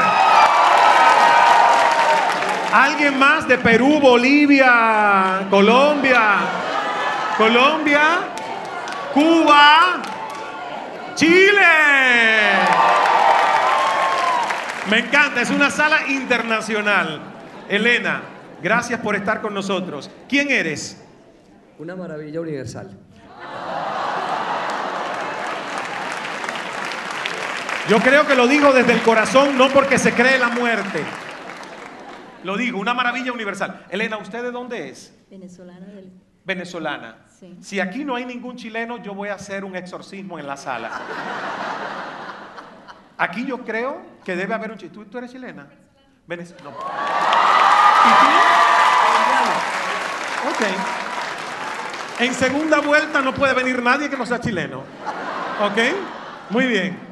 [2.73, 6.39] ¿Alguien más de Perú, Bolivia, Colombia?
[7.37, 8.01] Colombia,
[9.13, 10.01] Cuba,
[11.15, 11.61] Chile.
[14.89, 17.21] Me encanta, es una sala internacional.
[17.69, 18.21] Elena,
[18.61, 20.11] gracias por estar con nosotros.
[20.27, 21.01] ¿Quién eres?
[21.79, 22.91] Una maravilla universal.
[27.89, 31.03] Yo creo que lo digo desde el corazón, no porque se cree la muerte.
[32.43, 33.85] Lo digo, una maravilla universal.
[33.89, 35.13] Elena, ¿usted de dónde es?
[35.29, 36.11] Venezolana del...
[36.43, 37.17] venezolana.
[37.39, 37.55] Sí.
[37.61, 40.89] Si aquí no hay ningún chileno, yo voy a hacer un exorcismo en la sala.
[43.17, 44.93] Aquí yo creo que debe haber un chileno.
[45.03, 45.67] ¿Tú, tú eres chilena?
[46.27, 46.71] Venez- no.
[46.71, 48.27] ¿Y tú?
[50.49, 50.61] Ok.
[52.19, 54.79] En segunda vuelta no puede venir nadie que no sea chileno.
[55.61, 55.77] ¿Ok?
[56.49, 57.04] Muy bien.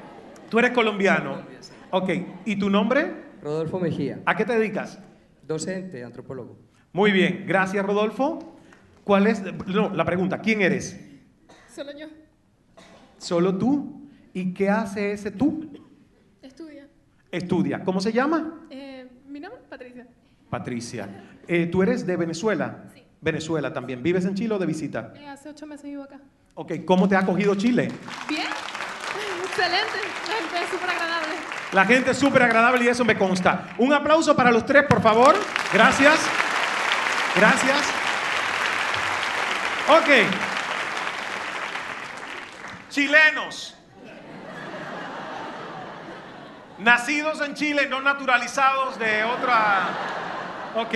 [0.54, 1.42] Tú eres colombiano.
[1.90, 2.12] Ok.
[2.46, 3.12] ¿Y tu nombre?
[3.42, 5.00] Rodolfo Mejía, ¿A qué te dedicas?
[5.48, 6.60] docente, antropólogo.
[6.92, 7.46] Muy bien.
[7.48, 8.56] Gracias, Rodolfo.
[9.04, 9.42] ¿Cuál es?
[9.66, 10.42] No, la pregunta.
[10.42, 11.04] ¿Quién eres?
[11.74, 12.06] Solo yo.
[13.18, 14.08] Solo tú.
[14.32, 15.72] ¿Y qué hace ese tú?
[16.44, 16.88] Estudia.
[17.32, 17.84] Estudia.
[17.84, 18.68] ¿Cómo se llama?
[18.70, 20.06] Eh, mi nombre es Patricia.
[20.52, 21.10] Patricia.
[21.48, 22.92] Eh, ¿Tú eres de Venezuela?
[22.94, 23.02] Sí.
[23.22, 24.04] Venezuela también.
[24.04, 25.16] ¿Vives en Chile o de visita?
[25.18, 26.20] Eh, hace ocho meses vivo acá.
[26.54, 26.74] Ok.
[26.86, 27.88] ¿Cómo te ha acogido Chile?
[28.30, 28.46] Bien.
[29.56, 30.00] Excelente.
[30.28, 31.34] La gente es súper agradable.
[31.72, 33.70] La gente es súper agradable y eso me consta.
[33.78, 35.36] Un aplauso para los tres, por favor.
[35.72, 36.20] Gracias.
[37.36, 37.78] Gracias.
[39.90, 40.10] Ok.
[42.90, 43.76] Chilenos.
[46.80, 49.90] Nacidos en Chile, no naturalizados de otra...
[50.76, 50.96] Ok.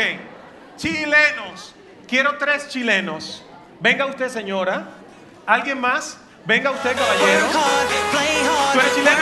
[0.78, 1.76] Chilenos.
[2.08, 3.46] Quiero tres chilenos.
[3.80, 4.88] Venga usted, señora.
[5.46, 6.20] ¿Alguien más?
[6.48, 7.46] Venga usted, caballero.
[8.74, 9.18] ¿Tú eres chileno?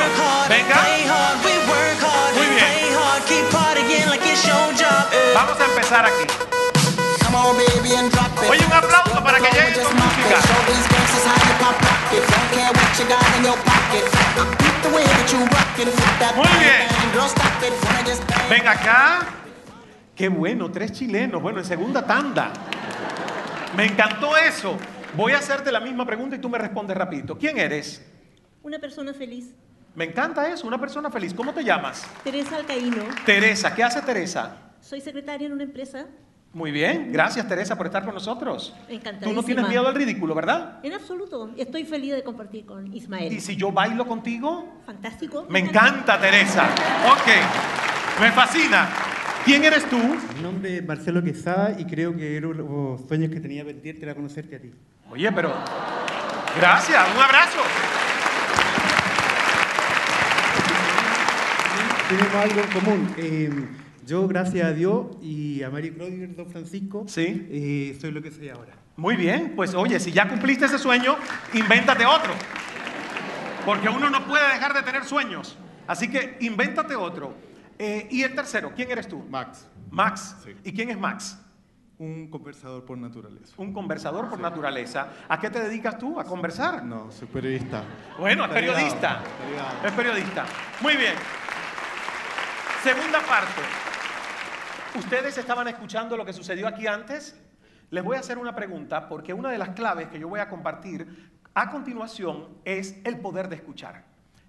[0.48, 0.76] Venga.
[2.36, 2.94] Muy bien.
[5.34, 6.26] Vamos a empezar aquí.
[8.48, 10.38] Oye, un aplauso para que llegue con música.
[16.36, 16.88] Muy bien.
[18.50, 19.20] Venga acá.
[20.16, 21.42] Qué bueno, tres chilenos.
[21.42, 22.52] Bueno, en segunda tanda.
[23.76, 24.78] Me encantó eso.
[25.15, 27.38] Voy a hacerte la misma pregunta y tú me respondes rapidito.
[27.38, 28.06] ¿Quién eres?
[28.63, 29.54] Una persona feliz.
[29.95, 31.34] Me encanta eso, una persona feliz.
[31.34, 32.06] ¿Cómo te llamas?
[32.23, 33.04] Teresa Alcaíno.
[33.25, 33.73] Teresa.
[33.73, 34.58] ¿Qué hace Teresa?
[34.82, 36.08] Soy secretaria en una empresa.
[36.51, 37.12] Muy bien.
[37.12, 38.73] Gracias, Teresa, por estar con nosotros.
[39.21, 40.80] Tú no tienes miedo al ridículo, ¿verdad?
[40.84, 41.51] En absoluto.
[41.58, 43.32] Estoy feliz de compartir con Ismael.
[43.32, 45.45] Y si yo bailo contigo, Fantástico.
[45.49, 46.69] me encanta, Teresa.
[47.12, 48.21] Ok.
[48.21, 48.89] Me fascina.
[49.45, 49.97] ¿Quién eres tú?
[49.97, 54.04] Mi nombre es Marcelo Quesada y creo que uno de los sueños que tenía pendiente
[54.04, 54.71] era conocerte a ti.
[55.10, 55.54] Oye, pero.
[56.58, 57.08] Gracias.
[57.15, 57.60] Un abrazo.
[62.10, 63.13] Tenemos algo en común.
[63.18, 63.68] Eh,
[64.06, 67.48] yo, gracias a Dios y a Mary Clover, Don Francisco, Sí.
[67.50, 68.74] eh, soy lo que soy ahora.
[68.98, 69.54] Muy bien.
[69.56, 71.18] Pues oye, si ya cumpliste ese sueño,
[71.54, 72.32] invéntate otro.
[73.65, 75.58] Porque uno no puede dejar de tener sueños.
[75.88, 77.36] Así que invéntate otro.
[77.80, 79.26] Eh, y el tercero, ¿quién eres tú?
[79.30, 80.36] Max, Max.
[80.46, 80.52] Sí.
[80.63, 81.38] ¿Y quién es Max?
[81.97, 83.53] Un conversador por naturaleza.
[83.58, 85.10] Un conversador por naturaleza.
[85.29, 86.19] ¿A qué te dedicas tú?
[86.19, 86.84] ¿A conversar?
[86.84, 87.84] No, soy periodista.
[88.19, 89.23] Bueno, es periodista.
[89.84, 90.45] Es periodista.
[90.81, 91.13] Muy bien.
[92.84, 93.62] Segunda parte.
[94.97, 97.39] ¿Ustedes estaban escuchando lo que sucedió aquí antes?
[97.89, 100.49] Les voy a hacer una pregunta porque una de las claves que yo voy a
[100.49, 104.03] compartir a continuación es el poder de escuchar.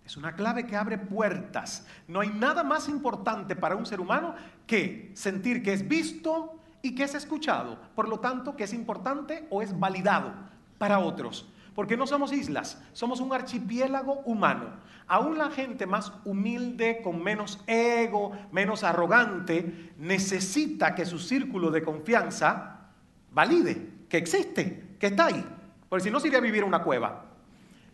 [0.05, 1.87] Es una clave que abre puertas.
[2.07, 4.35] No hay nada más importante para un ser humano
[4.67, 7.79] que sentir que es visto y que es escuchado.
[7.97, 10.33] Por lo tanto, que es importante o es validado
[10.79, 11.49] para otros.
[11.75, 14.67] Porque no somos islas, somos un archipiélago humano.
[15.09, 21.83] Aún la gente más humilde, con menos ego, menos arrogante, necesita que su círculo de
[21.83, 22.89] confianza
[23.33, 25.45] valide, que existe, que está ahí.
[25.89, 27.25] Porque si no, se iría a vivir en una cueva.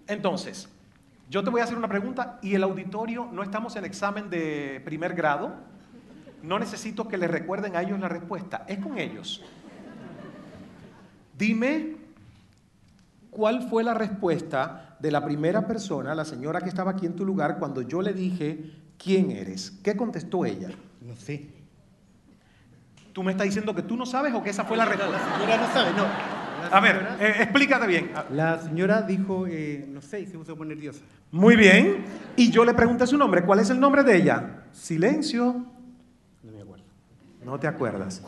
[0.06, 0.68] Entonces,
[1.30, 4.82] yo te voy a hacer una pregunta y el auditorio, no estamos en examen de
[4.84, 5.71] primer grado,
[6.42, 9.42] no necesito que les recuerden a ellos la respuesta, es con ellos.
[11.38, 11.96] Dime
[13.30, 17.24] cuál fue la respuesta de la primera persona, la señora que estaba aquí en tu
[17.24, 19.72] lugar, cuando yo le dije, ¿quién eres?
[19.82, 20.70] ¿Qué contestó ella?
[21.00, 21.48] No sé.
[23.12, 25.18] ¿Tú me estás diciendo que tú no sabes o que esa fue la respuesta?
[25.18, 26.06] La señora no sabe, no.
[26.70, 28.12] A ver, eh, explícate bien.
[28.30, 31.02] La señora dijo, eh, no sé, y se puso a poner nerviosa.
[31.30, 32.04] Muy bien.
[32.36, 33.44] Y yo le pregunté su nombre.
[33.44, 34.64] ¿Cuál es el nombre de ella?
[34.72, 35.66] Silencio.
[37.44, 38.22] No te acuerdas.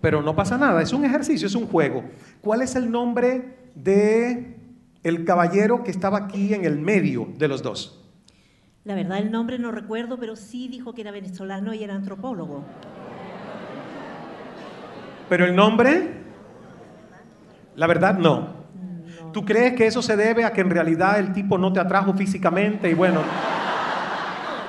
[0.00, 2.04] Pero no pasa nada, es un ejercicio, es un juego.
[2.40, 4.56] ¿Cuál es el nombre de
[5.02, 7.96] el caballero que estaba aquí en el medio de los dos?
[8.84, 12.64] La verdad, el nombre no recuerdo, pero sí dijo que era venezolano y era antropólogo.
[15.28, 16.22] Pero el nombre,
[17.76, 18.60] la verdad no.
[19.32, 22.14] ¿Tú crees que eso se debe a que en realidad el tipo no te atrajo
[22.14, 23.20] físicamente y bueno,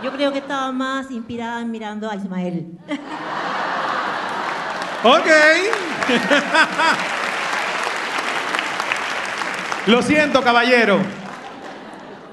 [0.04, 2.78] Yo creo que estaba más inspirada en mirando a Ismael.
[5.04, 5.28] Ok.
[9.88, 11.00] Lo siento, caballero.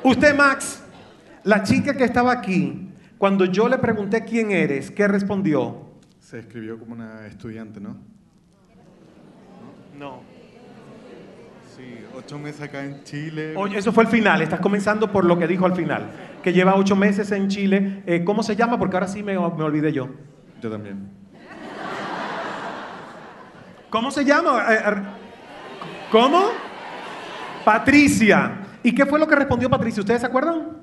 [0.02, 0.84] Usted, Max,
[1.44, 5.88] la chica que estaba aquí, cuando yo le pregunté quién eres, ¿qué respondió?
[6.20, 7.96] Se escribió como una estudiante, ¿no?
[9.98, 10.20] No.
[11.74, 13.54] Sí, ocho meses acá en Chile.
[13.56, 16.10] Oye, eso fue el final, estás comenzando por lo que dijo al final,
[16.42, 18.02] que lleva ocho meses en Chile.
[18.04, 18.78] Eh, ¿Cómo se llama?
[18.78, 20.10] Porque ahora sí me, me olvidé yo.
[20.60, 21.17] Yo también.
[23.90, 24.64] ¿Cómo se llama?
[24.68, 24.94] Eh, eh,
[26.12, 26.50] ¿Cómo?
[27.64, 28.58] Patricia.
[28.82, 30.00] ¿Y qué fue lo que respondió Patricia?
[30.00, 30.78] ¿Ustedes se acuerdan?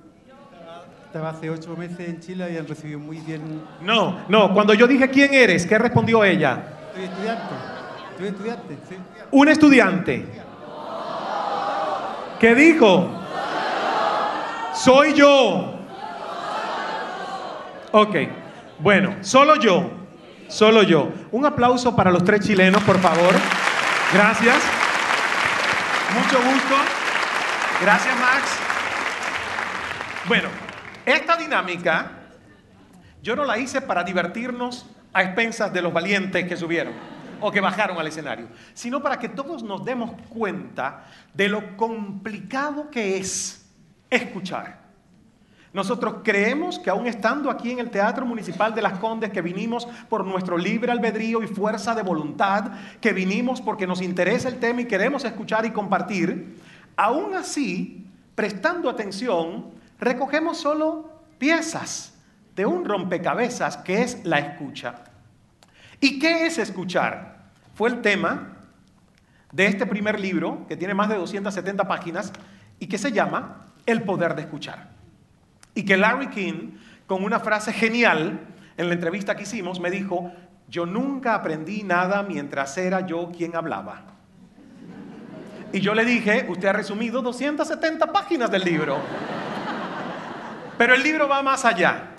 [1.05, 3.61] Estaba hace ocho meses en Chile y han recibido muy bien.
[3.81, 4.53] No, no.
[4.53, 6.63] Cuando yo dije quién eres, ¿qué respondió ella?
[6.89, 7.55] Estoy estudiante.
[8.11, 8.95] Estoy estudiante, sí.
[9.31, 10.25] Un estudiante.
[12.39, 13.09] ¿Qué dijo?
[14.73, 15.79] Soy yo.
[17.91, 18.15] Ok.
[18.79, 19.89] Bueno, solo yo.
[20.47, 21.11] Solo yo.
[21.31, 23.33] Un aplauso para los tres chilenos, por favor.
[24.13, 24.57] Gracias.
[26.13, 26.75] Mucho gusto.
[27.81, 28.43] Gracias, Max.
[30.27, 30.49] Bueno,
[31.05, 32.11] esta dinámica
[33.21, 36.93] yo no la hice para divertirnos a expensas de los valientes que subieron
[37.41, 42.89] o que bajaron al escenario, sino para que todos nos demos cuenta de lo complicado
[42.89, 43.65] que es
[44.09, 44.84] escuchar.
[45.75, 49.85] Nosotros creemos que aún estando aquí en el Teatro Municipal de Las Condes, que vinimos
[50.07, 52.71] por nuestro libre albedrío y fuerza de voluntad,
[53.01, 56.61] que vinimos porque nos interesa el tema y queremos escuchar y compartir,
[56.95, 59.65] aún así, prestando atención,
[59.99, 61.09] recogemos solo
[61.39, 62.13] piezas
[62.55, 64.95] de un rompecabezas que es la escucha.
[65.99, 67.49] ¿Y qué es escuchar?
[67.73, 68.59] Fue el tema
[69.51, 72.31] de este primer libro, que tiene más de 270 páginas,
[72.79, 74.94] y que se llama El poder de escuchar.
[75.75, 76.71] Y que Larry King,
[77.05, 78.39] con una frase genial
[78.77, 80.31] en la entrevista que hicimos, me dijo,
[80.67, 84.01] yo nunca aprendí nada mientras era yo quien hablaba.
[85.71, 88.97] Y yo le dije, usted ha resumido 270 páginas del libro.
[90.77, 92.11] Pero el libro va más allá,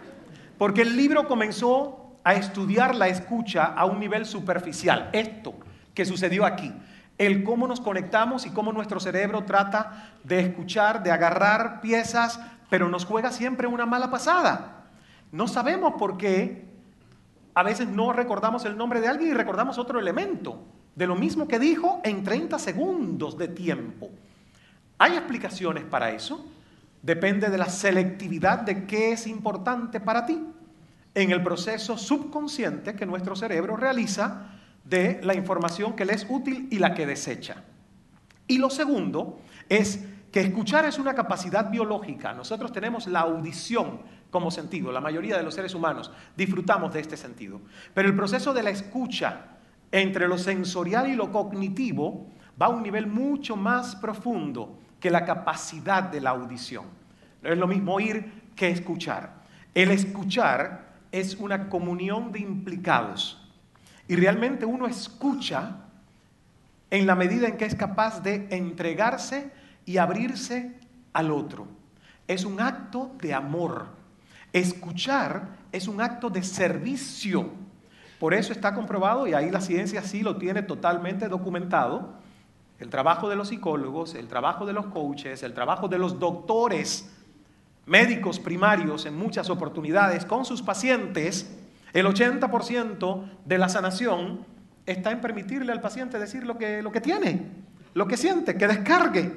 [0.59, 5.11] porque el libro comenzó a estudiar la escucha a un nivel superficial.
[5.13, 5.55] Esto
[5.95, 6.73] que sucedió aquí,
[7.19, 12.89] el cómo nos conectamos y cómo nuestro cerebro trata de escuchar, de agarrar piezas, pero
[12.89, 14.85] nos juega siempre una mala pasada.
[15.33, 16.65] No sabemos por qué
[17.55, 20.63] a veces no recordamos el nombre de alguien y recordamos otro elemento,
[20.95, 24.11] de lo mismo que dijo en 30 segundos de tiempo.
[24.99, 26.45] ¿Hay explicaciones para eso?
[27.03, 30.43] Depende de la selectividad de qué es importante para ti
[31.15, 34.49] en el proceso subconsciente que nuestro cerebro realiza
[34.85, 37.65] de la información que le es útil y la que desecha.
[38.47, 40.05] Y lo segundo es
[40.37, 42.35] que escuchar es una capacidad biológica.
[42.35, 47.17] Nosotros tenemos la audición como sentido, la mayoría de los seres humanos disfrutamos de este
[47.17, 47.63] sentido.
[47.95, 49.47] Pero el proceso de la escucha
[49.91, 52.27] entre lo sensorial y lo cognitivo
[52.61, 56.85] va a un nivel mucho más profundo que la capacidad de la audición.
[57.43, 59.37] No es lo mismo oír que escuchar.
[59.73, 63.41] El escuchar es una comunión de implicados.
[64.07, 65.77] Y realmente uno escucha
[66.91, 69.51] en la medida en que es capaz de entregarse
[69.87, 70.75] y abrirse
[71.15, 71.67] al otro.
[72.29, 73.87] Es un acto de amor.
[74.53, 77.51] Escuchar es un acto de servicio.
[78.19, 82.15] Por eso está comprobado, y ahí la ciencia sí lo tiene totalmente documentado,
[82.79, 87.11] el trabajo de los psicólogos, el trabajo de los coaches, el trabajo de los doctores,
[87.87, 91.57] médicos primarios en muchas oportunidades con sus pacientes,
[91.93, 94.45] el 80% de la sanación
[94.85, 97.47] está en permitirle al paciente decir lo que, lo que tiene,
[97.95, 99.33] lo que siente, que descargue.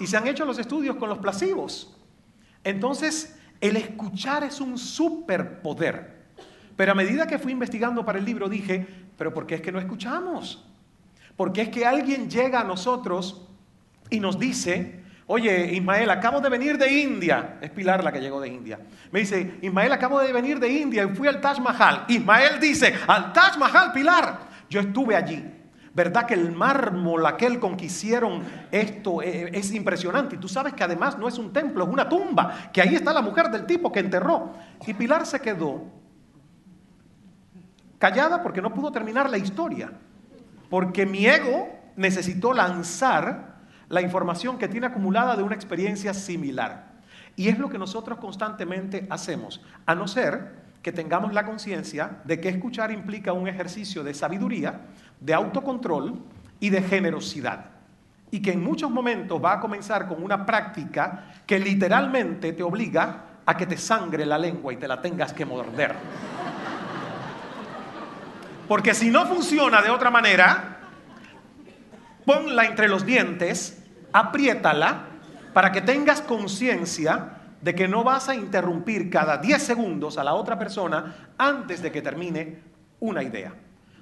[0.00, 1.96] Y se han hecho los estudios con los placebos.
[2.64, 6.22] Entonces, el escuchar es un superpoder.
[6.76, 8.86] Pero a medida que fui investigando para el libro dije,
[9.16, 10.64] pero ¿por qué es que no escuchamos?
[11.36, 13.48] Porque es que alguien llega a nosotros
[14.10, 17.58] y nos dice, oye, Ismael, acabo de venir de India.
[17.60, 18.78] Es Pilar la que llegó de India.
[19.10, 22.04] Me dice, Ismael, acabo de venir de India y fui al Taj Mahal.
[22.08, 24.40] Ismael dice, al Taj Mahal, Pilar.
[24.68, 25.61] Yo estuve allí.
[25.94, 30.36] ¿Verdad que el mármol aquel con que hicieron esto eh, es impresionante?
[30.36, 33.12] Y tú sabes que además no es un templo, es una tumba, que ahí está
[33.12, 34.52] la mujer del tipo que enterró.
[34.86, 35.82] Y Pilar se quedó
[37.98, 39.92] callada porque no pudo terminar la historia.
[40.70, 43.56] Porque mi ego necesitó lanzar
[43.90, 46.92] la información que tiene acumulada de una experiencia similar.
[47.36, 52.40] Y es lo que nosotros constantemente hacemos, a no ser que tengamos la conciencia de
[52.40, 54.80] que escuchar implica un ejercicio de sabiduría,
[55.20, 56.20] de autocontrol
[56.58, 57.66] y de generosidad.
[58.30, 63.24] Y que en muchos momentos va a comenzar con una práctica que literalmente te obliga
[63.46, 65.94] a que te sangre la lengua y te la tengas que morder.
[68.66, 70.78] Porque si no funciona de otra manera,
[72.24, 75.06] ponla entre los dientes, apriétala
[75.52, 80.34] para que tengas conciencia de que no vas a interrumpir cada 10 segundos a la
[80.34, 82.58] otra persona antes de que termine
[83.00, 83.54] una idea.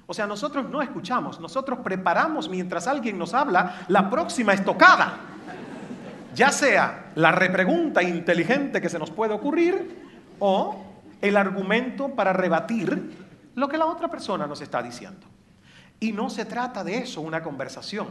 [0.07, 5.13] O sea, nosotros no escuchamos, nosotros preparamos mientras alguien nos habla la próxima estocada.
[6.33, 10.09] Ya sea la repregunta inteligente que se nos puede ocurrir
[10.39, 10.83] o
[11.21, 13.15] el argumento para rebatir
[13.53, 15.27] lo que la otra persona nos está diciendo.
[15.99, 18.07] Y no se trata de eso, una conversación.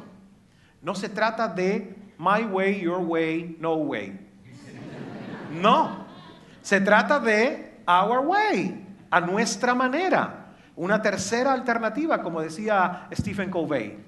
[0.80, 4.29] No se trata de my way, your way, no way.
[5.50, 6.06] No.
[6.62, 10.46] Se trata de our way, a nuestra manera.
[10.76, 13.98] Una tercera alternativa, como decía Stephen Covey.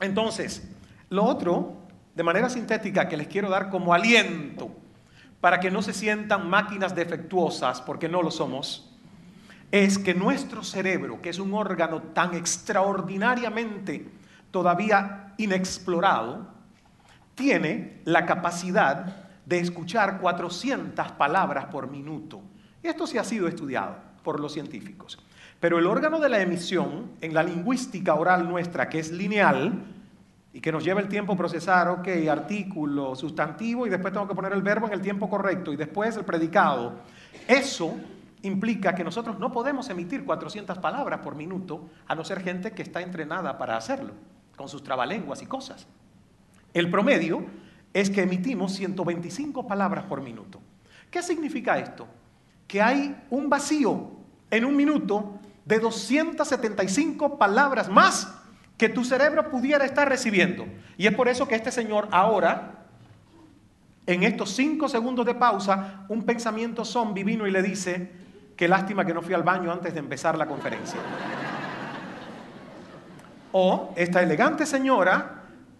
[0.00, 0.68] Entonces,
[1.10, 1.76] lo otro,
[2.14, 4.70] de manera sintética, que les quiero dar como aliento
[5.40, 8.90] para que no se sientan máquinas defectuosas, porque no lo somos,
[9.70, 14.08] es que nuestro cerebro, que es un órgano tan extraordinariamente
[14.50, 16.46] todavía inexplorado,
[17.34, 22.40] tiene la capacidad de escuchar 400 palabras por minuto.
[22.82, 25.18] Esto sí ha sido estudiado por los científicos.
[25.60, 29.84] Pero el órgano de la emisión en la lingüística oral nuestra, que es lineal,
[30.52, 34.52] y que nos lleva el tiempo procesar, ok, artículo, sustantivo, y después tengo que poner
[34.52, 36.92] el verbo en el tiempo correcto, y después el predicado.
[37.48, 37.94] Eso
[38.42, 42.82] implica que nosotros no podemos emitir 400 palabras por minuto, a no ser gente que
[42.82, 44.12] está entrenada para hacerlo,
[44.56, 45.88] con sus trabalenguas y cosas.
[46.72, 47.44] El promedio
[47.94, 50.60] es que emitimos 125 palabras por minuto.
[51.10, 52.08] ¿Qué significa esto?
[52.66, 54.10] Que hay un vacío
[54.50, 58.34] en un minuto de 275 palabras más
[58.76, 60.66] que tu cerebro pudiera estar recibiendo.
[60.98, 62.84] Y es por eso que este señor ahora,
[64.06, 68.10] en estos cinco segundos de pausa, un pensamiento zombie vino y le dice,
[68.56, 70.98] qué lástima que no fui al baño antes de empezar la conferencia.
[73.52, 75.33] O esta elegante señora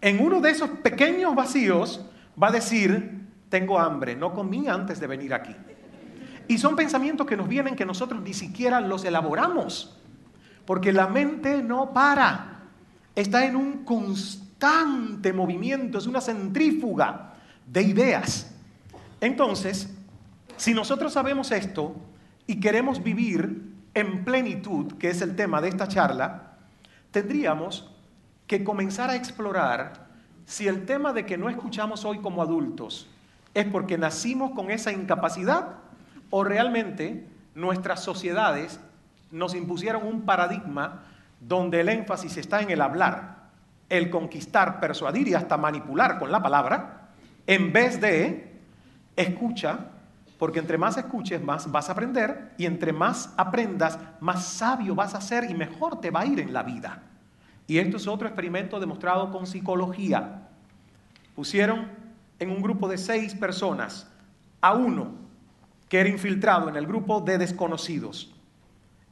[0.05, 2.05] en uno de esos pequeños vacíos
[2.41, 5.55] va a decir, tengo hambre, no comí antes de venir aquí.
[6.47, 9.97] Y son pensamientos que nos vienen que nosotros ni siquiera los elaboramos,
[10.63, 12.65] porque la mente no para,
[13.15, 17.33] está en un constante movimiento, es una centrífuga
[17.65, 18.53] de ideas.
[19.19, 19.91] Entonces,
[20.55, 21.95] si nosotros sabemos esto
[22.45, 26.57] y queremos vivir en plenitud, que es el tema de esta charla,
[27.09, 27.94] tendríamos
[28.47, 30.05] que comenzar a explorar
[30.45, 33.09] si el tema de que no escuchamos hoy como adultos
[33.53, 35.77] es porque nacimos con esa incapacidad
[36.29, 38.79] o realmente nuestras sociedades
[39.31, 41.03] nos impusieron un paradigma
[41.39, 43.49] donde el énfasis está en el hablar,
[43.89, 47.09] el conquistar, persuadir y hasta manipular con la palabra,
[47.47, 48.59] en vez de
[49.15, 49.79] escucha,
[50.37, 55.15] porque entre más escuches más vas a aprender y entre más aprendas más sabio vas
[55.15, 57.01] a ser y mejor te va a ir en la vida.
[57.67, 60.49] Y esto es otro experimento demostrado con psicología.
[61.35, 61.89] Pusieron
[62.39, 64.07] en un grupo de seis personas
[64.61, 65.13] a uno
[65.89, 68.33] que era infiltrado en el grupo de desconocidos.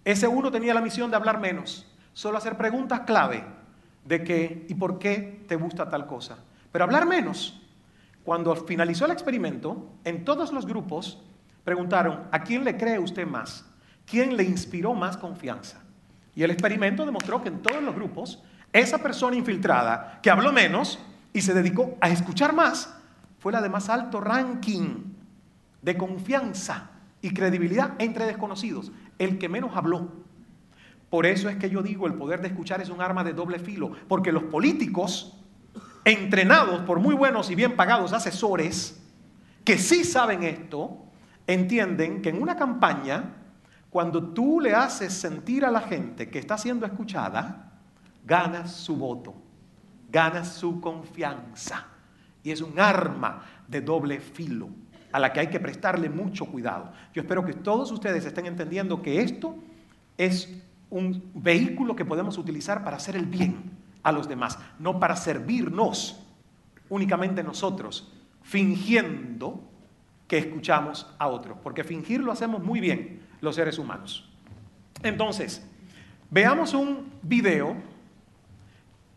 [0.05, 3.43] Ese uno tenía la misión de hablar menos, solo hacer preguntas clave
[4.05, 6.37] de qué y por qué te gusta tal cosa.
[6.71, 7.59] Pero hablar menos.
[8.23, 11.21] Cuando finalizó el experimento, en todos los grupos
[11.63, 13.65] preguntaron, ¿a quién le cree usted más?
[14.05, 15.82] ¿Quién le inspiró más confianza?
[16.35, 20.99] Y el experimento demostró que en todos los grupos, esa persona infiltrada que habló menos
[21.31, 22.95] y se dedicó a escuchar más,
[23.39, 25.13] fue la de más alto ranking
[25.81, 30.23] de confianza y credibilidad entre desconocidos, el que menos habló.
[31.09, 33.59] Por eso es que yo digo, el poder de escuchar es un arma de doble
[33.59, 35.37] filo, porque los políticos,
[36.05, 38.99] entrenados por muy buenos y bien pagados asesores,
[39.63, 40.97] que sí saben esto,
[41.45, 43.35] entienden que en una campaña
[43.93, 47.73] cuando tú le haces sentir a la gente que está siendo escuchada,
[48.25, 49.35] ganas su voto,
[50.11, 51.85] ganas su confianza.
[52.41, 54.69] Y es un arma de doble filo
[55.11, 56.91] a la que hay que prestarle mucho cuidado.
[57.13, 59.57] Yo espero que todos ustedes estén entendiendo que esto
[60.17, 60.49] es
[60.89, 66.19] un vehículo que podemos utilizar para hacer el bien a los demás, no para servirnos
[66.89, 69.61] únicamente nosotros, fingiendo
[70.27, 74.25] que escuchamos a otros, porque fingir lo hacemos muy bien, los seres humanos.
[75.03, 75.67] Entonces,
[76.29, 77.75] veamos un video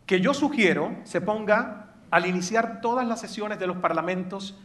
[0.05, 4.59] que yo sugiero se ponga al iniciar todas las sesiones de los parlamentos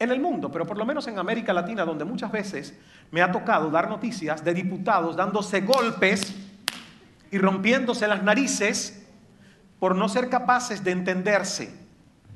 [0.00, 2.76] en el mundo, pero por lo menos en América Latina, donde muchas veces
[3.12, 6.34] me ha tocado dar noticias de diputados dándose golpes
[7.30, 9.06] y rompiéndose las narices
[9.78, 11.72] por no ser capaces de entenderse,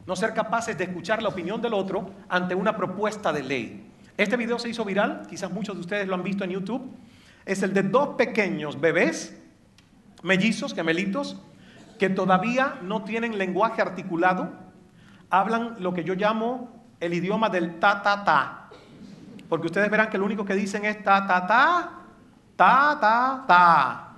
[0.06, 3.87] no ser capaces de escuchar la opinión del otro ante una propuesta de ley.
[4.18, 6.90] Este video se hizo viral, quizás muchos de ustedes lo han visto en YouTube.
[7.46, 9.40] Es el de dos pequeños bebés,
[10.24, 11.40] mellizos, gemelitos,
[12.00, 14.50] que todavía no tienen lenguaje articulado,
[15.30, 18.70] hablan lo que yo llamo el idioma del ta ta ta.
[19.48, 21.92] Porque ustedes verán que lo único que dicen es ta ta ta,
[22.56, 24.16] ta ta ta.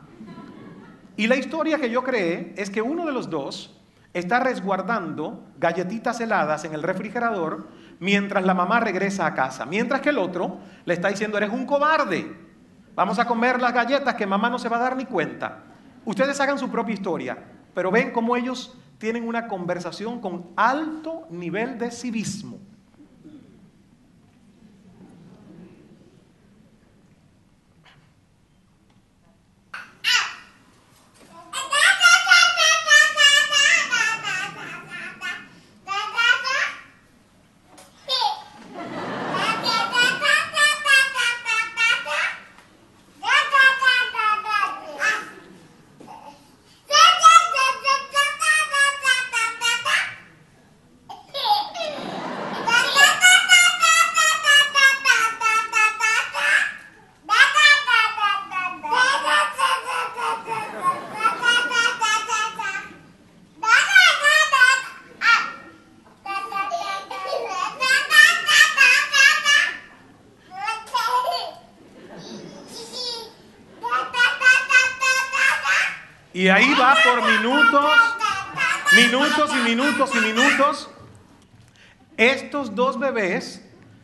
[1.18, 3.78] Y la historia que yo creé es que uno de los dos
[4.14, 7.68] está resguardando galletitas heladas en el refrigerador
[8.00, 11.66] mientras la mamá regresa a casa, mientras que el otro le está diciendo, eres un
[11.66, 12.34] cobarde,
[12.96, 15.62] vamos a comer las galletas que mamá no se va a dar ni cuenta.
[16.04, 17.38] Ustedes hagan su propia historia,
[17.74, 22.58] pero ven cómo ellos tienen una conversación con alto nivel de civismo.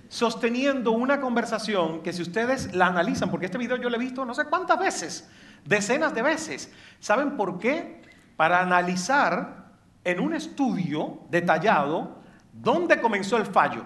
[0.09, 4.25] Sosteniendo una conversación que si ustedes la analizan, porque este video yo lo he visto
[4.25, 5.29] no sé cuántas veces,
[5.65, 6.73] decenas de veces.
[7.01, 8.03] ¿Saben por qué?
[8.37, 9.73] Para analizar
[10.05, 12.19] en un estudio detallado
[12.53, 13.85] dónde comenzó el fallo.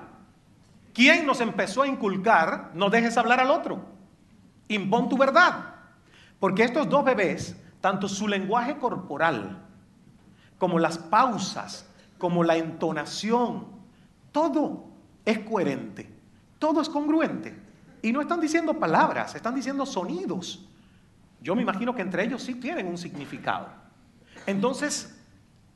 [0.92, 3.84] ¿Quién nos empezó a inculcar no dejes hablar al otro?
[4.68, 5.74] Impón tu verdad.
[6.38, 9.62] Porque estos dos bebés tanto su lenguaje corporal
[10.58, 13.66] como las pausas, como la entonación,
[14.32, 14.89] todo
[15.30, 16.08] es coherente,
[16.58, 17.56] todo es congruente.
[18.02, 20.66] Y no están diciendo palabras, están diciendo sonidos.
[21.42, 23.68] Yo me imagino que entre ellos sí tienen un significado.
[24.46, 25.18] Entonces,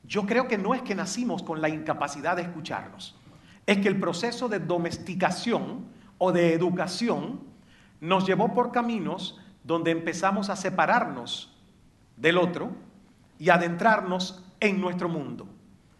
[0.03, 3.15] yo creo que no es que nacimos con la incapacidad de escucharnos,
[3.65, 5.85] es que el proceso de domesticación
[6.17, 7.39] o de educación
[7.99, 11.55] nos llevó por caminos donde empezamos a separarnos
[12.17, 12.71] del otro
[13.39, 15.47] y adentrarnos en nuestro mundo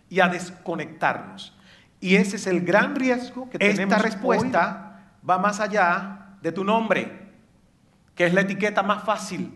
[0.10, 1.58] y a desconectarnos.
[2.00, 3.80] Y ese es el gran riesgo que tenemos.
[3.80, 7.32] Esta respuesta va más allá de tu nombre,
[8.14, 9.54] que es la etiqueta más fácil,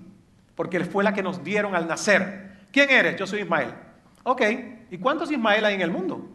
[0.55, 2.65] porque fue la que nos dieron al nacer.
[2.71, 3.17] ¿Quién eres?
[3.17, 3.73] Yo soy Ismael.
[4.23, 4.41] Ok,
[4.91, 6.29] ¿y cuántos Ismael hay en el mundo?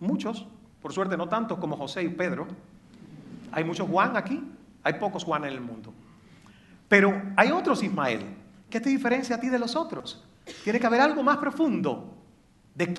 [0.00, 0.46] Muchos,
[0.80, 2.46] por suerte no tantos como José y Pedro.
[3.52, 4.42] Hay muchos Juan aquí,
[4.82, 5.92] hay pocos Juan en el mundo.
[6.88, 8.24] Pero hay otros Ismael.
[8.70, 10.24] ¿Qué te diferencia a ti de los otros?
[10.62, 12.16] Tiene que haber algo más profundo.
[12.74, 12.94] De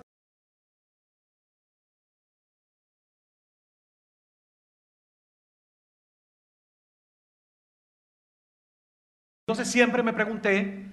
[9.55, 10.85] Entonces siempre me pregunté,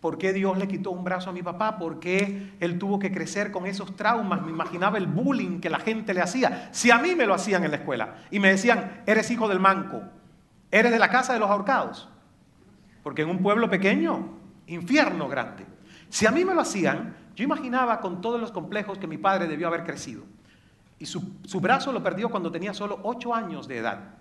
[0.00, 1.78] ¿por qué Dios le quitó un brazo a mi papá?
[1.78, 4.42] ¿Por qué él tuvo que crecer con esos traumas?
[4.42, 6.68] Me imaginaba el bullying que la gente le hacía.
[6.72, 9.60] Si a mí me lo hacían en la escuela y me decían, eres hijo del
[9.60, 10.02] manco,
[10.72, 12.08] eres de la casa de los ahorcados.
[13.04, 14.30] Porque en un pueblo pequeño,
[14.66, 15.64] infierno grande.
[16.08, 19.46] Si a mí me lo hacían, yo imaginaba con todos los complejos que mi padre
[19.46, 20.24] debió haber crecido.
[20.98, 24.16] Y su, su brazo lo perdió cuando tenía solo ocho años de edad,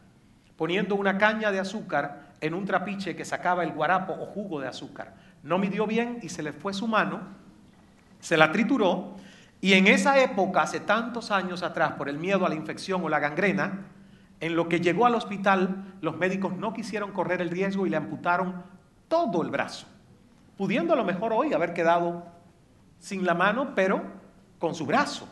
[0.56, 4.68] poniendo una caña de azúcar en un trapiche que sacaba el guarapo o jugo de
[4.68, 5.16] azúcar.
[5.44, 7.22] No midió bien y se le fue su mano,
[8.20, 9.16] se la trituró
[9.62, 13.10] y en esa época, hace tantos años atrás, por el miedo a la infección o
[13.10, 13.88] la gangrena,
[14.40, 17.98] en lo que llegó al hospital, los médicos no quisieron correr el riesgo y le
[17.98, 18.64] amputaron
[19.10, 19.88] todo el brazo,
[20.58, 22.26] pudiendo a lo mejor hoy haber quedado
[23.00, 24.02] sin la mano, pero
[24.60, 25.28] con su brazo.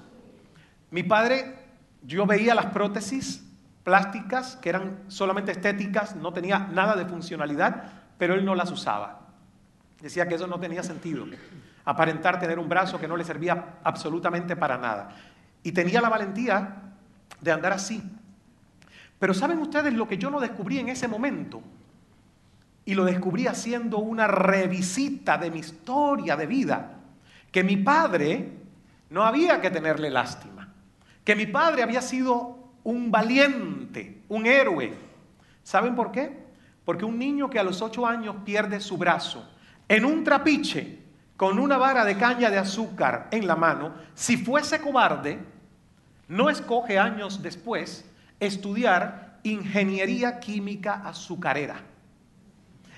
[0.92, 1.56] Mi padre,
[2.02, 3.47] yo veía las prótesis
[3.88, 7.86] plásticas que eran solamente estéticas, no tenía nada de funcionalidad,
[8.18, 9.22] pero él no las usaba.
[10.02, 11.26] Decía que eso no tenía sentido,
[11.86, 15.16] aparentar tener un brazo que no le servía absolutamente para nada.
[15.64, 16.82] Y tenía la valentía
[17.40, 18.04] de andar así.
[19.20, 21.62] Pero ¿saben ustedes lo que yo no descubrí en ese momento?
[22.84, 26.92] Y lo descubrí haciendo una revisita de mi historia de vida.
[27.54, 28.52] Que mi padre
[29.12, 30.74] no había que tenerle lástima.
[31.24, 32.57] Que mi padre había sido
[32.88, 34.94] un valiente, un héroe.
[35.62, 36.48] ¿Saben por qué?
[36.86, 39.46] Porque un niño que a los ocho años pierde su brazo
[39.90, 41.00] en un trapiche
[41.36, 45.38] con una vara de caña de azúcar en la mano, si fuese cobarde,
[46.30, 48.10] no escoge años después
[48.40, 51.82] estudiar ingeniería química azucarera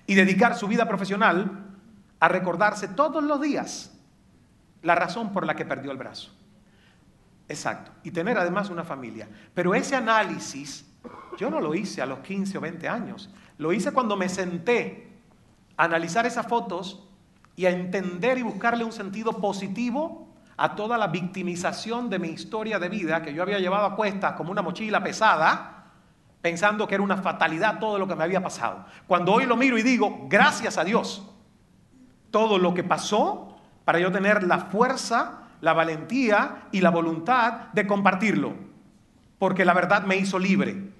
[0.05, 1.65] y dedicar su vida profesional
[2.19, 3.91] a recordarse todos los días
[4.83, 6.31] la razón por la que perdió el brazo.
[7.49, 7.91] Exacto.
[8.03, 9.27] Y tener además una familia.
[9.53, 10.85] Pero ese análisis
[11.37, 13.29] yo no lo hice a los 15 o 20 años.
[13.57, 15.09] Lo hice cuando me senté
[15.75, 17.07] a analizar esas fotos
[17.55, 22.79] y a entender y buscarle un sentido positivo a toda la victimización de mi historia
[22.79, 25.85] de vida que yo había llevado a cuestas como una mochila pesada,
[26.41, 28.85] pensando que era una fatalidad todo lo que me había pasado.
[29.07, 31.25] Cuando hoy lo miro y digo, gracias a Dios,
[32.29, 37.87] todo lo que pasó para yo tener la fuerza, la valentía y la voluntad de
[37.87, 38.55] compartirlo,
[39.37, 40.91] porque la verdad me hizo libre.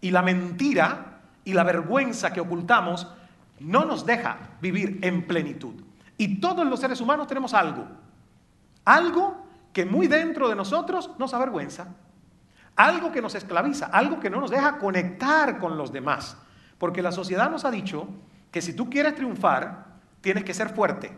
[0.00, 3.08] Y la mentira y la vergüenza que ocultamos
[3.60, 5.74] no nos deja vivir en plenitud.
[6.16, 7.86] Y todos los seres humanos tenemos algo
[8.88, 9.36] algo
[9.74, 11.88] que muy dentro de nosotros nos avergüenza.
[12.74, 16.38] Algo que nos esclaviza, algo que no nos deja conectar con los demás.
[16.78, 18.08] Porque la sociedad nos ha dicho
[18.50, 19.84] que si tú quieres triunfar,
[20.22, 21.12] tienes que ser fuerte.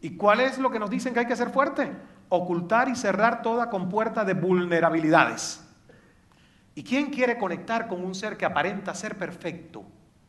[0.00, 1.90] ¿Y cuál es lo que nos dicen que hay que ser fuerte?
[2.28, 5.64] Ocultar y cerrar toda compuerta de vulnerabilidades.
[6.74, 9.84] ¿Y quién quiere conectar con un ser que aparenta ser perfecto?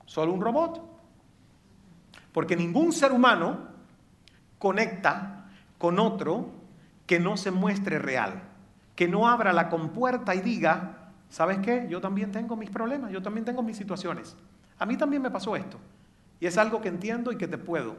[0.05, 0.83] ¿Solo un robot?
[2.31, 3.67] Porque ningún ser humano
[4.57, 5.45] conecta
[5.77, 6.49] con otro
[7.05, 8.41] que no se muestre real,
[8.95, 11.87] que no abra la compuerta y diga, ¿sabes qué?
[11.89, 14.35] Yo también tengo mis problemas, yo también tengo mis situaciones.
[14.79, 15.77] A mí también me pasó esto.
[16.39, 17.95] Y es algo que entiendo y que te puedo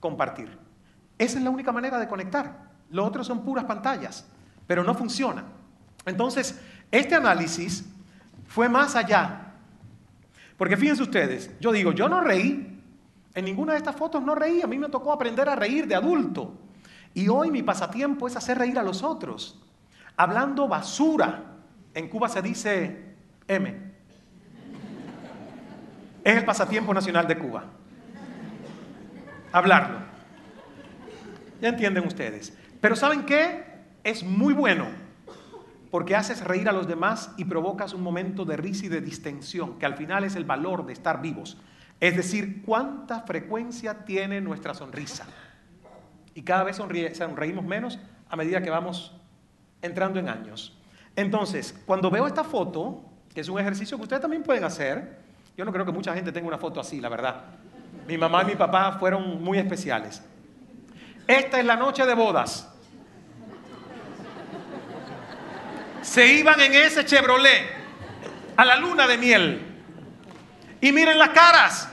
[0.00, 0.65] compartir.
[1.18, 2.66] Esa es la única manera de conectar.
[2.90, 4.26] Lo otro son puras pantallas,
[4.66, 5.44] pero no funciona.
[6.04, 6.60] Entonces,
[6.90, 7.84] este análisis
[8.46, 9.52] fue más allá.
[10.56, 12.72] Porque fíjense ustedes, yo digo, yo no reí.
[13.34, 14.62] En ninguna de estas fotos no reí.
[14.62, 16.54] A mí me tocó aprender a reír de adulto.
[17.12, 19.62] Y hoy mi pasatiempo es hacer reír a los otros,
[20.16, 21.44] hablando basura.
[21.94, 23.14] En Cuba se dice
[23.48, 23.92] M.
[26.22, 27.64] Es el pasatiempo nacional de Cuba.
[29.52, 30.15] Hablarlo.
[31.60, 32.56] Ya entienden ustedes.
[32.80, 33.64] Pero ¿saben qué?
[34.04, 34.86] Es muy bueno
[35.90, 39.78] porque haces reír a los demás y provocas un momento de risa y de distensión,
[39.78, 41.56] que al final es el valor de estar vivos.
[42.00, 45.26] Es decir, cuánta frecuencia tiene nuestra sonrisa
[46.34, 47.98] y cada vez sonreímos menos
[48.28, 49.16] a medida que vamos
[49.80, 50.78] entrando en años.
[51.14, 53.02] Entonces, cuando veo esta foto,
[53.32, 55.18] que es un ejercicio que ustedes también pueden hacer,
[55.56, 57.44] yo no creo que mucha gente tenga una foto así, la verdad.
[58.06, 60.22] Mi mamá y mi papá fueron muy especiales.
[61.26, 62.68] Esta es la noche de bodas.
[66.02, 67.68] Se iban en ese Chevrolet
[68.56, 69.62] a la luna de miel.
[70.80, 71.88] Y miren las caras.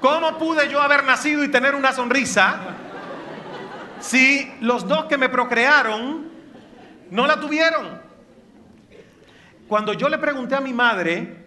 [0.00, 2.60] ¿Cómo pude yo haber nacido y tener una sonrisa
[3.98, 6.30] si los dos que me procrearon
[7.10, 8.02] no la tuvieron?
[9.68, 11.46] Cuando yo le pregunté a mi madre,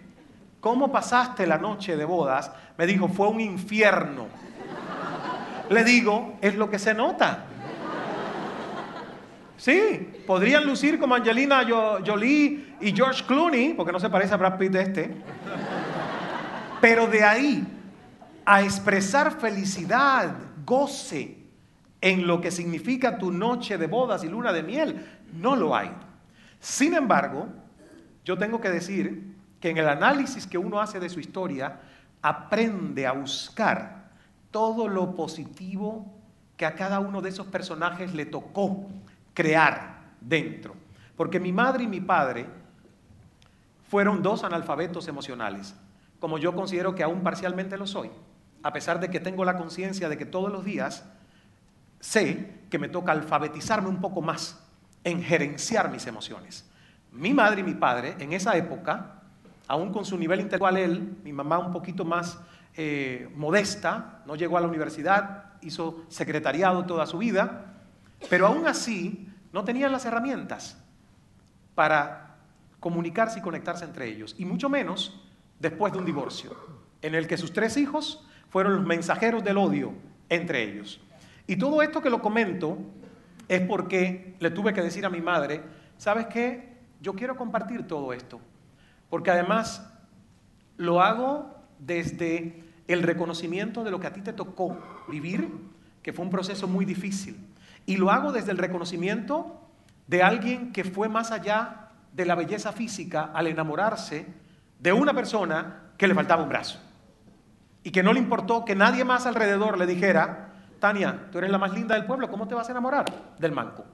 [0.60, 2.50] ¿cómo pasaste la noche de bodas?
[2.76, 4.39] Me dijo, fue un infierno.
[5.70, 7.46] Le digo, es lo que se nota.
[9.56, 11.64] Sí, podrían lucir como Angelina
[12.04, 15.14] Jolie y George Clooney, porque no se parece a Brad Pitt este.
[16.80, 17.64] Pero de ahí
[18.44, 20.34] a expresar felicidad,
[20.66, 21.38] goce
[22.00, 25.06] en lo que significa tu noche de bodas y luna de miel.
[25.34, 25.92] No lo hay.
[26.58, 27.46] Sin embargo,
[28.24, 31.78] yo tengo que decir que en el análisis que uno hace de su historia,
[32.22, 33.99] aprende a buscar
[34.50, 36.06] todo lo positivo
[36.56, 38.86] que a cada uno de esos personajes le tocó
[39.34, 40.74] crear dentro.
[41.16, 42.46] Porque mi madre y mi padre
[43.88, 45.74] fueron dos analfabetos emocionales,
[46.18, 48.10] como yo considero que aún parcialmente lo soy
[48.62, 51.04] a pesar de que tengo la conciencia de que todos los días
[52.00, 54.62] sé que me toca alfabetizarme un poco más
[55.04, 56.68] en gerenciar mis emociones.
[57.12, 59.22] Mi madre y mi padre, en esa época,
[59.66, 62.38] aún con su nivel intelectual, él, mi mamá un poquito más
[62.76, 67.74] eh, modesta, no llegó a la universidad, hizo secretariado toda su vida,
[68.28, 70.78] pero aún así no tenían las herramientas
[71.74, 72.36] para
[72.78, 75.20] comunicarse y conectarse entre ellos, y mucho menos
[75.58, 76.56] después de un divorcio,
[77.02, 79.92] en el que sus tres hijos fueron los mensajeros del odio
[80.28, 81.00] entre ellos.
[81.46, 82.78] Y todo esto que lo comento
[83.48, 85.62] es porque le tuve que decir a mi madre,
[85.98, 86.78] ¿sabes qué?
[87.00, 88.40] Yo quiero compartir todo esto,
[89.08, 89.86] porque además
[90.76, 94.78] lo hago desde el reconocimiento de lo que a ti te tocó
[95.08, 95.48] vivir,
[96.02, 97.36] que fue un proceso muy difícil,
[97.86, 99.60] y lo hago desde el reconocimiento
[100.06, 104.26] de alguien que fue más allá de la belleza física al enamorarse
[104.78, 106.80] de una persona que le faltaba un brazo
[107.82, 111.58] y que no le importó que nadie más alrededor le dijera, Tania, tú eres la
[111.58, 113.04] más linda del pueblo, ¿cómo te vas a enamorar
[113.38, 113.84] del manco?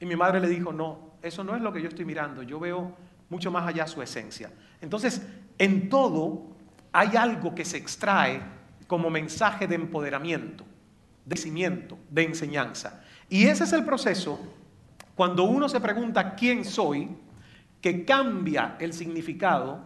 [0.00, 2.60] Y mi madre le dijo, no, eso no es lo que yo estoy mirando, yo
[2.60, 2.94] veo
[3.28, 4.50] mucho más allá su esencia.
[4.80, 5.26] Entonces,
[5.58, 6.52] en todo
[6.92, 8.42] hay algo que se extrae
[8.86, 10.64] como mensaje de empoderamiento,
[11.24, 13.02] de crecimiento, de enseñanza.
[13.28, 14.38] Y ese es el proceso
[15.14, 17.08] cuando uno se pregunta quién soy,
[17.80, 19.80] que cambia el significado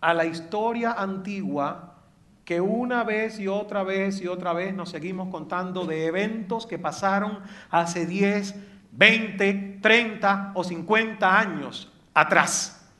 [0.00, 1.96] a la historia antigua
[2.44, 6.78] que una vez y otra vez y otra vez nos seguimos contando de eventos que
[6.78, 7.40] pasaron
[7.70, 8.54] hace 10,
[8.92, 12.90] 20, 30 o 50 años atrás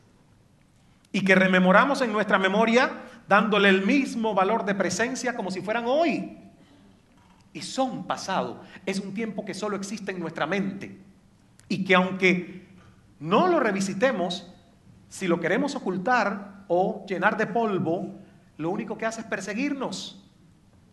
[1.12, 2.90] y que rememoramos en nuestra memoria
[3.28, 6.38] dándole el mismo valor de presencia como si fueran hoy.
[7.52, 8.62] Y son pasado.
[8.86, 10.98] Es un tiempo que solo existe en nuestra mente
[11.68, 12.66] y que aunque
[13.20, 14.50] no lo revisitemos,
[15.08, 18.14] si lo queremos ocultar o llenar de polvo,
[18.56, 20.24] lo único que hace es perseguirnos,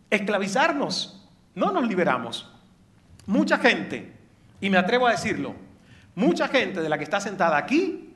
[0.09, 1.27] esclavizarnos.
[1.55, 2.51] No nos liberamos.
[3.27, 4.13] Mucha gente,
[4.59, 5.55] y me atrevo a decirlo,
[6.15, 8.13] mucha gente de la que está sentada aquí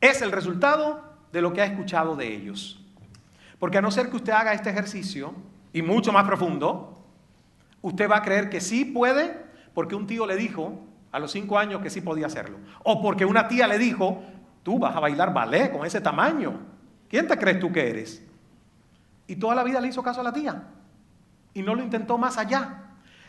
[0.00, 2.80] es el resultado de lo que ha escuchado de ellos.
[3.58, 5.34] Porque a no ser que usted haga este ejercicio,
[5.72, 6.98] y mucho más profundo,
[7.82, 10.80] usted va a creer que sí puede porque un tío le dijo
[11.12, 12.58] a los cinco años que sí podía hacerlo.
[12.82, 14.22] O porque una tía le dijo,
[14.62, 16.58] tú vas a bailar ballet con ese tamaño.
[17.08, 18.24] ¿Quién te crees tú que eres?
[19.26, 20.64] Y toda la vida le hizo caso a la tía.
[21.54, 22.82] Y no lo intentó más allá.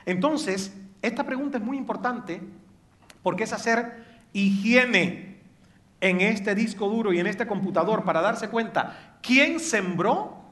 [0.05, 2.41] Entonces, esta pregunta es muy importante
[3.21, 4.03] porque es hacer
[4.33, 5.39] higiene
[6.01, 10.43] en este disco duro y en este computador para darse cuenta quién sembró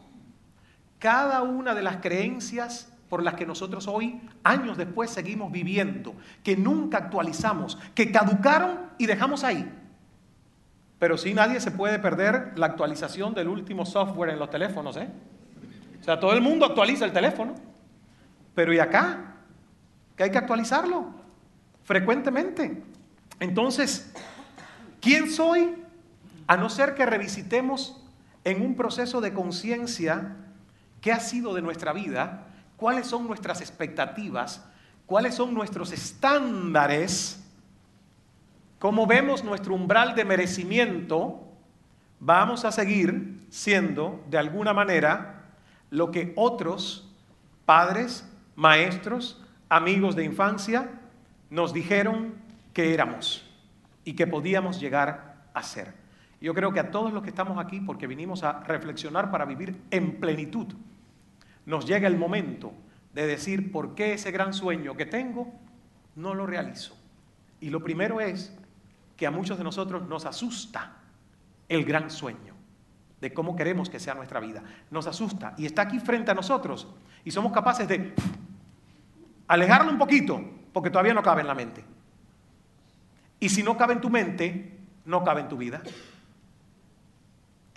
[1.00, 6.14] cada una de las creencias por las que nosotros hoy, años después, seguimos viviendo,
[6.44, 9.72] que nunca actualizamos, que caducaron y dejamos ahí.
[11.00, 15.08] Pero sí nadie se puede perder la actualización del último software en los teléfonos, ¿eh?
[16.00, 17.56] O sea, todo el mundo actualiza el teléfono.
[18.56, 19.36] Pero ¿y acá?
[20.16, 21.14] Que hay que actualizarlo
[21.84, 22.84] frecuentemente.
[23.40, 24.12] Entonces,
[25.00, 25.76] ¿quién soy?
[26.48, 28.02] A no ser que revisitemos
[28.48, 30.38] en un proceso de conciencia
[31.02, 34.66] qué ha sido de nuestra vida, cuáles son nuestras expectativas,
[35.06, 37.44] cuáles son nuestros estándares,
[38.80, 41.44] cómo vemos nuestro umbral de merecimiento,
[42.22, 45.50] vamos a seguir siendo, de alguna manera,
[45.90, 47.14] lo que otros
[47.66, 48.26] padres,
[48.56, 50.90] maestros, amigos de infancia
[51.50, 52.36] nos dijeron
[52.74, 53.46] que éramos
[54.06, 56.07] y que podíamos llegar a ser.
[56.40, 59.82] Yo creo que a todos los que estamos aquí, porque vinimos a reflexionar para vivir
[59.90, 60.68] en plenitud,
[61.66, 62.74] nos llega el momento
[63.14, 65.52] de decir por qué ese gran sueño que tengo
[66.16, 66.96] no lo realizo.
[67.60, 68.56] Y lo primero es
[69.16, 70.94] que a muchos de nosotros nos asusta
[71.68, 72.54] el gran sueño
[73.20, 74.64] de cómo queremos que sea nuestra vida.
[74.92, 76.88] Nos asusta y está aquí frente a nosotros
[77.26, 78.14] y somos capaces de
[79.48, 80.40] alejarlo un poquito
[80.72, 81.84] porque todavía no cabe en la mente.
[83.40, 85.82] Y si no cabe en tu mente, no cabe en tu vida.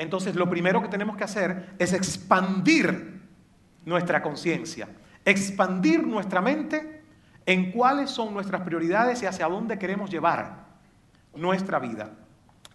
[0.01, 3.21] Entonces lo primero que tenemos que hacer es expandir
[3.85, 4.89] nuestra conciencia,
[5.27, 7.03] expandir nuestra mente
[7.45, 10.65] en cuáles son nuestras prioridades y hacia dónde queremos llevar
[11.35, 12.13] nuestra vida.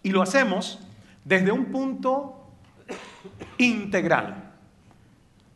[0.04, 0.78] Y lo hacemos
[1.24, 2.48] desde un punto
[3.58, 4.52] integral.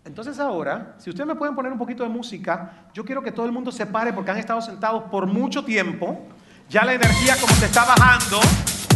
[0.04, 3.46] Entonces ahora, si ustedes me pueden poner un poquito de música, yo quiero que todo
[3.46, 6.26] el mundo se pare porque han estado sentados por mucho tiempo.
[6.68, 8.40] Ya la energía como se está bajando.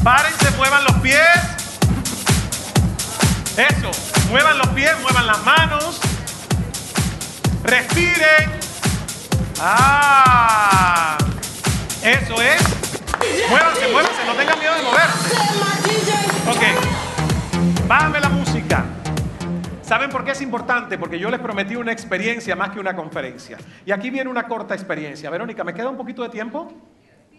[0.03, 1.63] Párense, muevan los pies.
[3.57, 3.90] Eso,
[4.30, 6.00] muevan los pies, muevan las manos.
[7.62, 8.50] Respiren.
[9.61, 11.16] Ah,
[12.02, 12.62] eso es.
[13.48, 15.36] Muévanse, muévanse, no tengan miedo de moverse.
[16.48, 18.84] Ok, bájame la música.
[19.82, 20.98] ¿Saben por qué es importante?
[20.98, 23.59] Porque yo les prometí una experiencia más que una conferencia.
[23.86, 25.30] Y aquí viene una corta experiencia.
[25.30, 26.72] Verónica, ¿me queda un poquito de tiempo?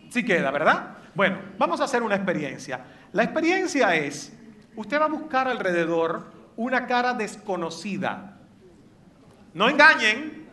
[0.10, 0.92] Sí queda, ¿verdad?
[1.14, 2.80] Bueno, vamos a hacer una experiencia.
[3.12, 4.32] La experiencia es,
[4.76, 8.38] usted va a buscar alrededor una cara desconocida.
[9.54, 10.46] No engañen.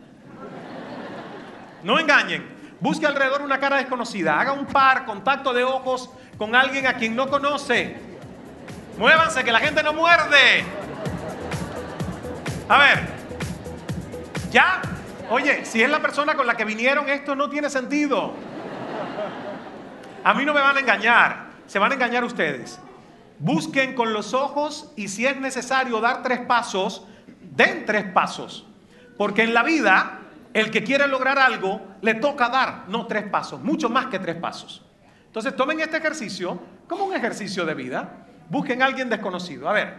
[1.82, 2.44] No engañen.
[2.80, 4.40] Busque alrededor una cara desconocida.
[4.40, 7.96] Haga un par, contacto de ojos con alguien a quien no conoce.
[8.98, 10.64] Muévanse, que la gente no muerde.
[12.68, 13.08] A ver,
[14.50, 14.82] ¿ya?
[15.30, 18.34] Oye, si es la persona con la que vinieron, esto no tiene sentido.
[20.24, 22.78] A mí no me van a engañar, se van a engañar ustedes.
[23.42, 27.04] Busquen con los ojos y si es necesario dar tres pasos,
[27.40, 28.68] den tres pasos.
[29.18, 30.20] Porque en la vida,
[30.54, 34.36] el que quiere lograr algo, le toca dar, no tres pasos, mucho más que tres
[34.36, 34.84] pasos.
[35.26, 38.26] Entonces tomen este ejercicio como un ejercicio de vida.
[38.48, 39.68] Busquen a alguien desconocido.
[39.68, 39.92] A ver,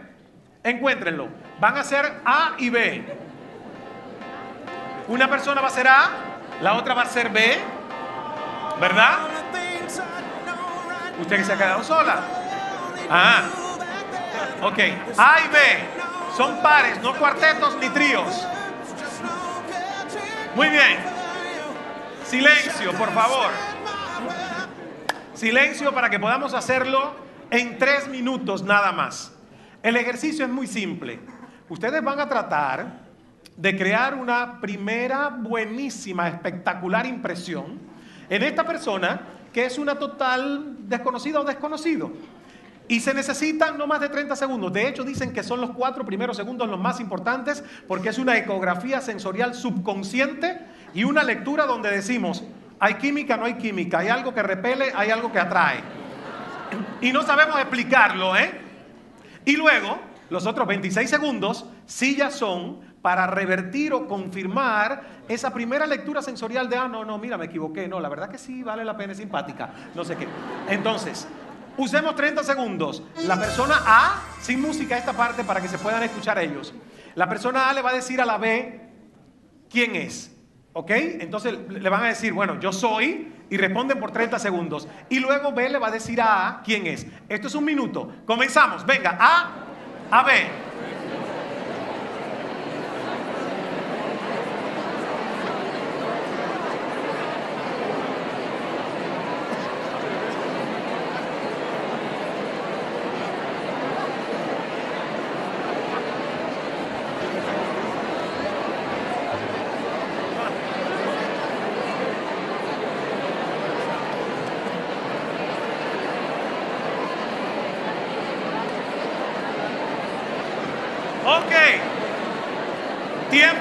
[0.62, 1.28] encuéntrenlo.
[1.60, 3.04] Van a ser A y B.
[5.08, 6.10] Una persona va a ser A,
[6.62, 7.58] la otra va a ser B,
[8.80, 9.18] ¿verdad?
[11.20, 12.43] Usted que se ha quedado sola.
[13.10, 13.42] Ah,
[14.62, 14.78] ok.
[15.18, 15.58] A y B
[16.36, 18.46] son pares, no cuartetos ni tríos.
[20.56, 20.98] Muy bien.
[22.24, 23.50] Silencio, por favor.
[25.34, 27.14] Silencio para que podamos hacerlo
[27.50, 29.32] en tres minutos nada más.
[29.82, 31.20] El ejercicio es muy simple.
[31.68, 33.04] Ustedes van a tratar
[33.56, 37.78] de crear una primera buenísima, espectacular impresión
[38.28, 39.20] en esta persona
[39.52, 42.10] que es una total desconocida o desconocido.
[42.86, 44.72] Y se necesitan no más de 30 segundos.
[44.72, 48.36] De hecho, dicen que son los cuatro primeros segundos los más importantes porque es una
[48.36, 50.60] ecografía sensorial subconsciente
[50.92, 52.44] y una lectura donde decimos,
[52.78, 55.80] hay química, no hay química, hay algo que repele, hay algo que atrae.
[57.00, 58.60] Y no sabemos explicarlo, ¿eh?
[59.44, 59.98] Y luego,
[60.30, 66.68] los otros 26 segundos sí ya son para revertir o confirmar esa primera lectura sensorial
[66.70, 69.12] de, ah, no, no, mira, me equivoqué, no, la verdad que sí, vale la pena,
[69.12, 70.26] es simpática, no sé qué.
[70.68, 71.28] Entonces,
[71.76, 73.02] usemos 30 segundos.
[73.24, 76.74] La persona A, sin música esta parte para que se puedan escuchar ellos.
[77.14, 78.80] La persona A le va a decir a la B
[79.70, 80.30] quién es.
[80.72, 80.90] ¿Ok?
[80.90, 84.88] Entonces le van a decir, bueno, yo soy, y responden por 30 segundos.
[85.08, 87.06] Y luego B le va a decir a A quién es.
[87.28, 88.12] Esto es un minuto.
[88.26, 88.84] Comenzamos.
[88.84, 89.50] Venga, A,
[90.10, 90.64] A, B.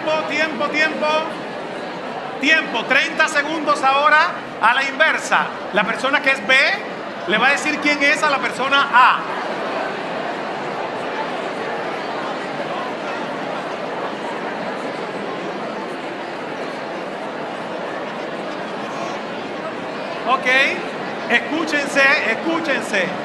[0.06, 0.33] Ok.
[0.44, 1.08] Tiempo, tiempo, tiempo.
[2.42, 2.84] Tiempo.
[2.84, 4.32] 30 segundos ahora
[4.62, 5.46] a la inversa.
[5.72, 6.54] La persona que es B
[7.28, 9.20] le va a decir quién es a la persona A.
[20.28, 21.32] Ok.
[21.32, 23.23] Escúchense, escúchense.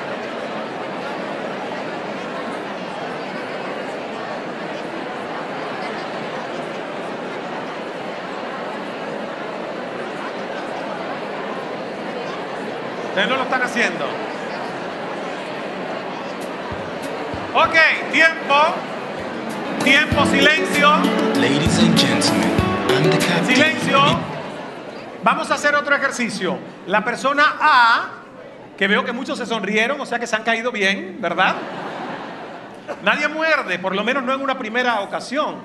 [13.18, 14.04] Ustedes no lo están haciendo.
[17.52, 18.54] Ok, tiempo.
[19.82, 20.88] Tiempo, silencio.
[21.34, 22.50] Ladies and gentlemen,
[22.88, 23.56] I'm the captain.
[23.56, 24.00] Silencio.
[25.24, 26.60] Vamos a hacer otro ejercicio.
[26.86, 28.08] La persona A,
[28.76, 31.56] que veo que muchos se sonrieron, o sea que se han caído bien, ¿verdad?
[33.02, 35.56] Nadie muerde, por lo menos no en una primera ocasión.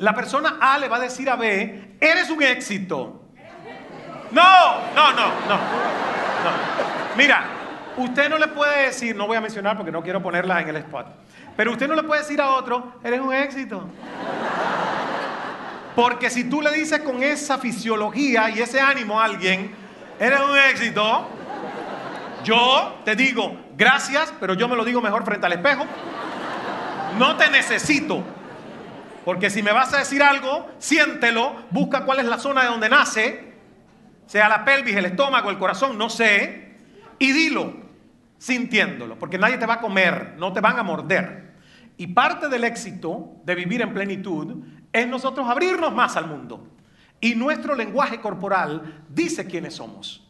[0.00, 3.22] La persona A le va a decir a B, eres un éxito.
[4.32, 6.11] No, no, no, no.
[7.16, 7.44] Mira,
[7.96, 10.76] usted no le puede decir, no voy a mencionar porque no quiero ponerla en el
[10.76, 11.06] spot,
[11.56, 13.88] pero usted no le puede decir a otro, eres un éxito.
[15.94, 19.74] Porque si tú le dices con esa fisiología y ese ánimo a alguien,
[20.18, 21.28] eres un éxito,
[22.44, 25.84] yo te digo, gracias, pero yo me lo digo mejor frente al espejo.
[27.18, 28.24] No te necesito.
[29.24, 32.88] Porque si me vas a decir algo, siéntelo, busca cuál es la zona de donde
[32.88, 33.51] nace,
[34.32, 36.72] sea la pelvis, el estómago, el corazón, no sé,
[37.18, 37.74] y dilo
[38.38, 41.52] sintiéndolo, porque nadie te va a comer, no te van a morder.
[41.98, 46.66] Y parte del éxito de vivir en plenitud es nosotros abrirnos más al mundo.
[47.20, 50.26] Y nuestro lenguaje corporal dice quiénes somos,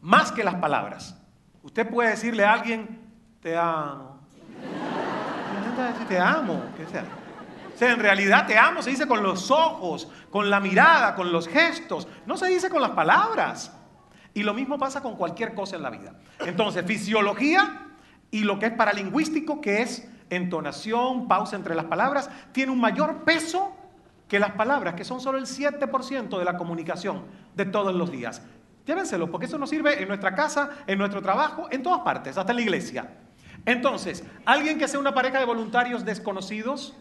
[0.00, 1.16] más que las palabras.
[1.62, 2.98] Usted puede decirle a alguien,
[3.40, 4.18] te amo.
[5.56, 7.04] Intenta decir, te amo, que sea.
[7.80, 12.08] En realidad te amo se dice con los ojos, con la mirada, con los gestos.
[12.26, 13.72] No se dice con las palabras.
[14.34, 16.14] Y lo mismo pasa con cualquier cosa en la vida.
[16.40, 17.86] Entonces, fisiología
[18.30, 23.24] y lo que es paralingüístico, que es entonación, pausa entre las palabras, tiene un mayor
[23.24, 23.74] peso
[24.28, 27.24] que las palabras, que son solo el 7% de la comunicación
[27.54, 28.42] de todos los días.
[28.86, 32.52] Llévenselo, porque eso nos sirve en nuestra casa, en nuestro trabajo, en todas partes, hasta
[32.52, 33.10] en la iglesia.
[33.64, 36.96] Entonces, alguien que sea una pareja de voluntarios desconocidos,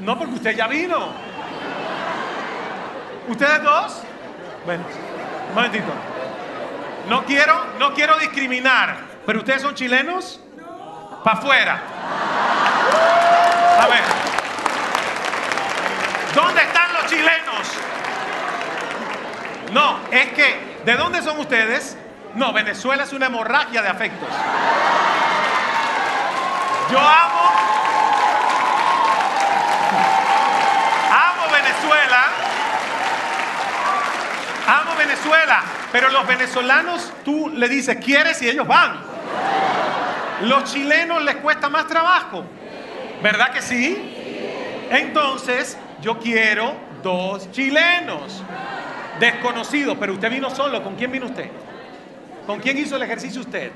[0.00, 1.08] no, porque usted ya vino.
[3.28, 4.02] ¿Ustedes dos?
[4.64, 4.84] Bueno,
[5.48, 5.92] un momentito.
[7.08, 8.96] No quiero, no quiero discriminar,
[9.26, 10.40] pero ustedes son chilenos.
[11.24, 11.82] Para afuera.
[13.80, 14.02] A ver.
[16.34, 17.68] ¿Dónde están los chilenos?
[19.72, 21.96] No, es que, ¿de dónde son ustedes?
[22.34, 24.28] No, Venezuela es una hemorragia de afectos.
[26.90, 27.87] Yo amo
[34.68, 35.62] Amo Venezuela.
[35.90, 38.42] Pero los venezolanos, tú le dices, ¿quieres?
[38.42, 39.00] Y ellos van.
[40.42, 42.44] Los chilenos les cuesta más trabajo.
[43.22, 44.86] ¿Verdad que sí?
[44.90, 48.42] Entonces, yo quiero dos chilenos.
[49.18, 50.82] Desconocidos, pero usted vino solo.
[50.82, 51.50] ¿Con quién vino usted?
[52.46, 53.72] ¿Con quién hizo el ejercicio usted?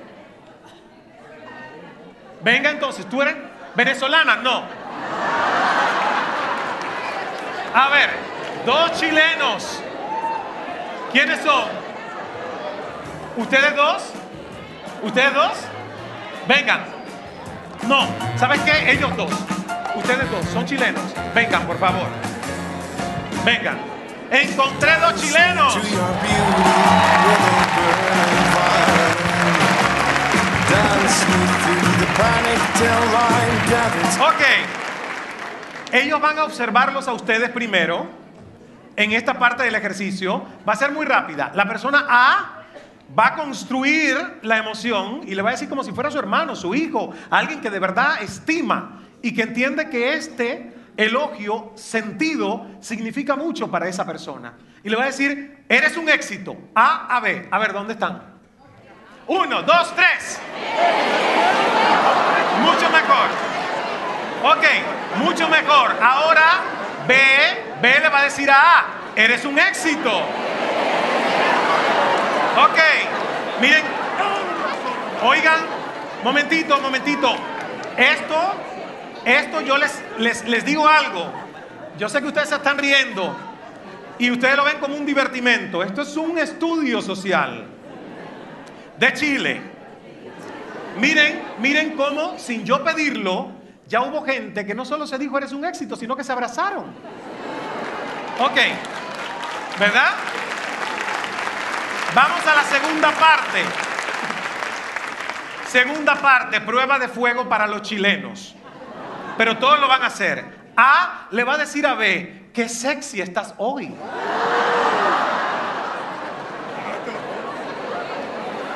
[2.43, 3.37] Venga entonces, ¿tú eres
[3.75, 4.37] venezolana?
[4.37, 4.65] No.
[7.75, 8.11] A ver,
[8.67, 9.81] dos chilenos.
[11.11, 11.65] ¿Quiénes son?
[13.39, 14.03] ¿Ustedes dos?
[15.03, 15.53] ¿Ustedes dos?
[16.47, 16.85] Vengan.
[17.89, 18.07] No,
[18.37, 18.93] ¿sabes qué?
[18.93, 19.33] Ellos dos.
[19.95, 21.03] Ustedes dos son chilenos.
[21.35, 22.09] Vengan, por favor.
[23.45, 23.79] Vengan.
[24.31, 25.77] Encontré dos chilenos.
[34.21, 34.82] Ok.
[35.93, 38.07] Ellos van a observarlos a ustedes primero
[38.97, 40.43] en esta parte del ejercicio.
[40.67, 41.53] Va a ser muy rápida.
[41.55, 42.63] La persona A
[43.17, 46.57] va a construir la emoción y le va a decir como si fuera su hermano,
[46.57, 53.37] su hijo, alguien que de verdad estima y que entiende que este elogio sentido significa
[53.37, 54.55] mucho para esa persona.
[54.83, 56.57] Y le va a decir, eres un éxito.
[56.75, 57.49] A a B.
[57.51, 58.23] A ver, ¿dónde están?
[59.27, 60.41] Uno, dos, tres.
[62.63, 63.52] Mucho mejor.
[64.45, 64.65] Ok,
[65.19, 65.95] mucho mejor.
[66.01, 66.61] Ahora
[67.07, 67.15] B,
[67.81, 68.85] B le va a decir a A,
[69.15, 70.11] eres un éxito.
[72.59, 72.79] Ok,
[73.61, 73.83] miren,
[75.23, 75.61] oigan,
[76.25, 77.35] momentito, momentito.
[77.97, 78.55] Esto,
[79.25, 81.33] esto yo les, les, les digo algo.
[81.99, 83.37] Yo sé que ustedes se están riendo
[84.19, 85.85] y ustedes lo ven como un divertimento.
[85.85, 87.65] Esto es un estudio social
[88.99, 89.61] de Chile.
[90.99, 93.62] Miren, miren cómo, sin yo pedirlo,
[93.93, 96.87] ya hubo gente que no solo se dijo eres un éxito, sino que se abrazaron.
[98.39, 98.59] Ok,
[99.79, 100.13] ¿verdad?
[102.15, 103.63] Vamos a la segunda parte.
[105.67, 108.55] Segunda parte, prueba de fuego para los chilenos.
[109.37, 110.43] Pero todos lo van a hacer.
[110.75, 113.95] A le va a decir a B, qué sexy estás hoy.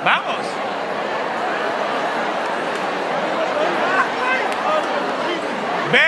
[0.04, 0.65] Vamos.
[5.92, 5.98] B,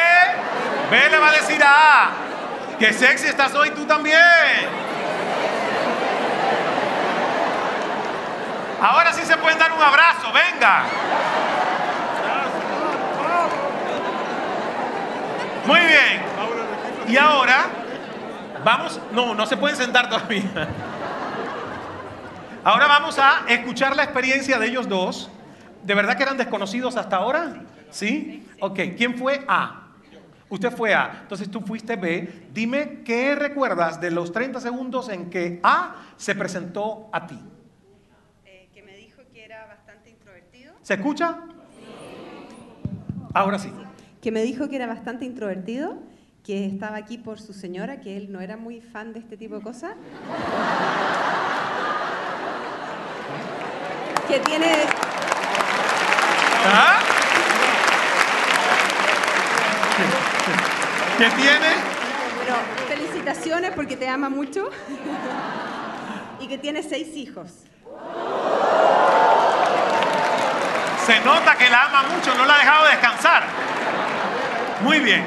[0.91, 2.11] B le va a decir a
[2.79, 4.19] que sexy estás hoy tú también.
[8.81, 10.85] Ahora sí se pueden dar un abrazo, venga.
[15.67, 16.23] Muy bien.
[17.09, 17.67] Y ahora
[18.65, 20.69] vamos, no, no se pueden sentar todavía.
[22.65, 25.31] Ahora vamos a escuchar la experiencia de ellos dos.
[25.83, 27.55] ¿De verdad que eran desconocidos hasta ahora?
[27.91, 28.47] ¿Sí?
[28.61, 29.85] Ok, ¿quién fue A?
[30.51, 32.47] Usted fue A, entonces tú fuiste B.
[32.55, 37.39] Dime qué recuerdas de los 30 segundos en que A se presentó a ti.
[38.47, 40.73] Eh, que me dijo que era bastante introvertido.
[40.83, 41.39] ¿Se escucha?
[43.35, 43.71] Ahora sí.
[44.23, 45.99] Que me dijo que era bastante introvertido,
[46.43, 49.57] que estaba aquí por su señora, que él no era muy fan de este tipo
[49.57, 49.93] de cosas.
[54.29, 54.73] que tiene,
[56.65, 56.99] ¿Ah?
[61.19, 61.69] ¿Qué tiene?
[62.37, 62.57] bueno,
[62.89, 64.71] felicitaciones porque te ama mucho.
[66.41, 67.51] y que tiene seis hijos.
[71.05, 73.43] Se nota que la ama mucho, no la ha dejado descansar.
[74.83, 75.27] Muy bien.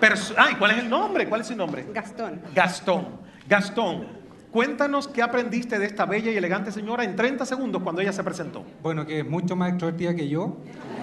[0.00, 1.26] Perso- Ay, ¿cuál es el nombre?
[1.28, 1.86] ¿Cuál es su nombre?
[1.92, 2.42] Gastón.
[2.54, 3.08] Gastón.
[3.48, 4.06] Gastón,
[4.50, 8.22] cuéntanos qué aprendiste de esta bella y elegante señora en 30 segundos cuando ella se
[8.22, 8.64] presentó.
[8.82, 10.56] Bueno, que es mucho más extrovertida que yo,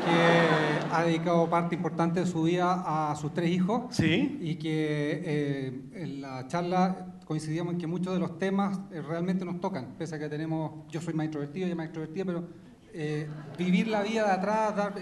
[0.06, 4.38] que ha dedicado parte importante de su vida a sus tres hijos Sí.
[4.42, 9.46] y que eh, en la charla coincidíamos en que muchos de los temas eh, realmente
[9.46, 12.44] nos tocan, pese a que tenemos, yo soy más introvertido, ella más extrovertida, pero
[12.96, 14.94] eh, vivir la vida de atrás, dar-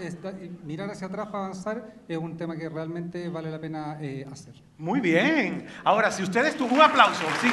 [0.64, 3.98] mirar hacia atrás para avanzar, es un tema que realmente vale la pena
[4.30, 4.54] hacer.
[4.78, 5.66] Muy bien.
[5.84, 7.48] Ahora, si ustedes tuvo un aplauso, sí.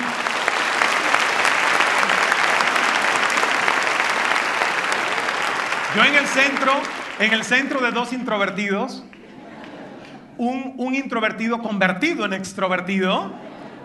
[5.95, 6.74] Yo en el centro,
[7.20, 9.04] en el centro de dos introvertidos,
[10.38, 13.34] un, un introvertido convertido en extrovertido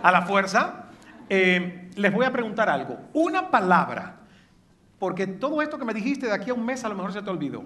[0.04, 0.84] a la fuerza,
[1.28, 3.00] eh, les voy a preguntar algo.
[3.12, 4.20] Una palabra,
[5.00, 7.22] porque todo esto que me dijiste de aquí a un mes a lo mejor se
[7.22, 7.64] te olvidó.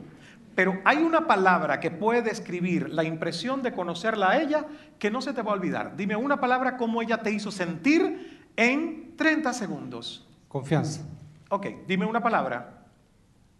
[0.55, 4.65] Pero hay una palabra que puede describir la impresión de conocerla a ella
[4.99, 5.97] que no se te va a olvidar.
[5.97, 10.27] Dime una palabra como ella te hizo sentir en 30 segundos.
[10.49, 11.03] Confianza.
[11.51, 12.87] Ok, dime una palabra.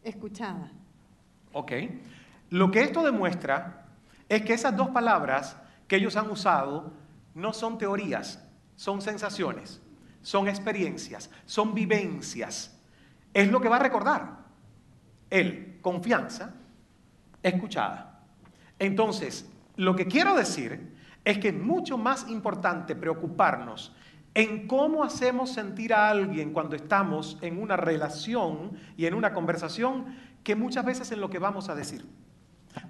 [0.03, 0.73] Escuchada.
[1.53, 1.73] Ok.
[2.51, 3.87] Lo que esto demuestra
[4.29, 5.57] es que esas dos palabras
[5.87, 6.93] que ellos han usado
[7.35, 8.45] no son teorías,
[8.77, 9.81] son sensaciones,
[10.23, 12.79] son experiencias, son vivencias.
[13.33, 14.39] Es lo que va a recordar.
[15.31, 16.55] Él, confianza,
[17.43, 18.23] escuchada.
[18.79, 23.95] Entonces, lo que quiero decir es que es mucho más importante preocuparnos
[24.35, 30.17] en cómo hacemos sentir a alguien cuando estamos en una relación y en una conversación
[30.43, 32.07] que muchas veces en lo que vamos a decir.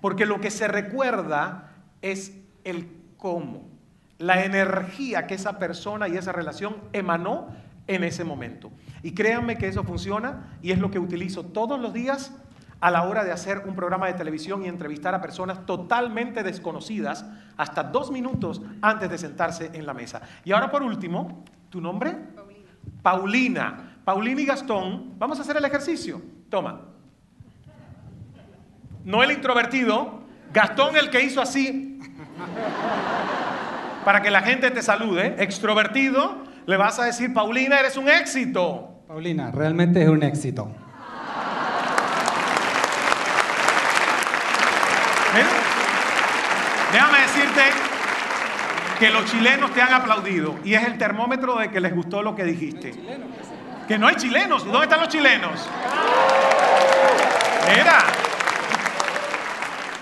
[0.00, 1.72] Porque lo que se recuerda
[2.02, 2.34] es
[2.64, 3.68] el cómo.
[4.18, 7.48] la energía que esa persona y esa relación emanó
[7.86, 8.70] en ese momento.
[9.02, 12.32] Y créanme que eso funciona y es lo que utilizo todos los días
[12.80, 17.26] a la hora de hacer un programa de televisión y entrevistar a personas totalmente desconocidas
[17.56, 20.20] hasta dos minutos antes de sentarse en la mesa.
[20.44, 22.12] Y ahora por último, ¿tu nombre?
[22.12, 22.70] Paulina.
[23.02, 24.00] Paulina.
[24.04, 26.22] Paulina y Gastón, vamos a hacer el ejercicio.
[26.48, 26.97] Toma.
[29.08, 30.20] No el introvertido,
[30.52, 31.98] Gastón el que hizo así
[34.04, 35.34] para que la gente te salude.
[35.38, 39.00] Extrovertido, le vas a decir, Paulina, eres un éxito.
[39.08, 40.66] Paulina, realmente es un éxito.
[45.34, 45.48] Mira,
[46.92, 47.62] Déjame decirte
[48.98, 52.36] que los chilenos te han aplaudido y es el termómetro de que les gustó lo
[52.36, 52.92] que dijiste.
[53.88, 54.66] Que no hay chilenos.
[54.66, 55.66] ¿Dónde están los chilenos?
[57.74, 58.27] Mira.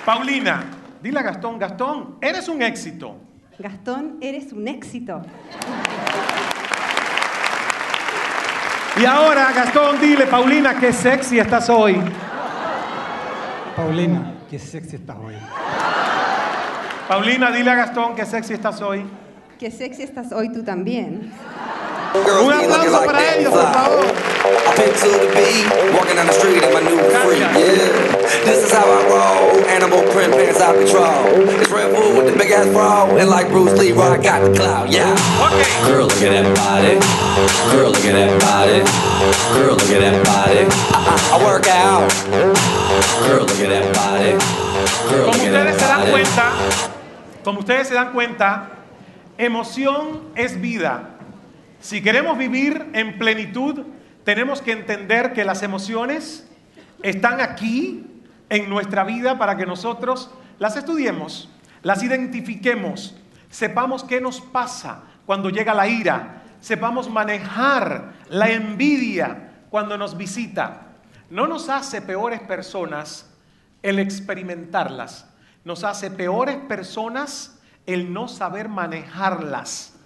[0.06, 0.64] Paulina,
[1.02, 3.16] dile a Gastón, Gastón, eres un éxito.
[3.58, 5.20] Gastón, eres un éxito.
[9.00, 12.00] Y ahora, Gastón, dile, Paulina, qué sexy estás hoy.
[13.74, 15.34] Paulina, qué sexy estás hoy.
[17.08, 19.04] Paulina, dile a Gastón qué sexy estás hoy.
[19.58, 21.32] Qué sexy estás hoy tú también.
[22.14, 24.04] Un aplauso para ellos, por favor.
[28.44, 31.48] This is how I roll, animal print pants out control.
[31.60, 34.54] It's Red Bull with the big ass bra, and like Bruce Lee, I got the
[34.54, 35.14] clout, yeah.
[35.86, 36.94] Girl, look at that body.
[37.72, 38.80] Girl, look at that body.
[39.54, 40.62] Girl, look at that body.
[40.94, 42.10] I, I, I work out.
[43.26, 44.32] Girl, look at that body.
[45.10, 46.10] Girl, Como look at ustedes se that dan body.
[46.12, 46.52] cuenta,
[47.44, 48.68] como ustedes se dan cuenta,
[49.38, 51.10] emoción es vida.
[51.80, 53.82] Si queremos vivir en plenitud,
[54.24, 56.46] tenemos que entender que las emociones
[57.02, 58.04] están aquí
[58.48, 61.48] en nuestra vida para que nosotros las estudiemos,
[61.82, 63.16] las identifiquemos,
[63.51, 70.82] sepamos qué nos pasa cuando llega la ira, sepamos manejar la envidia cuando nos visita.
[71.31, 73.32] No nos hace peores personas
[73.82, 75.28] el experimentarlas,
[75.64, 79.97] nos hace peores personas el no saber manejarlas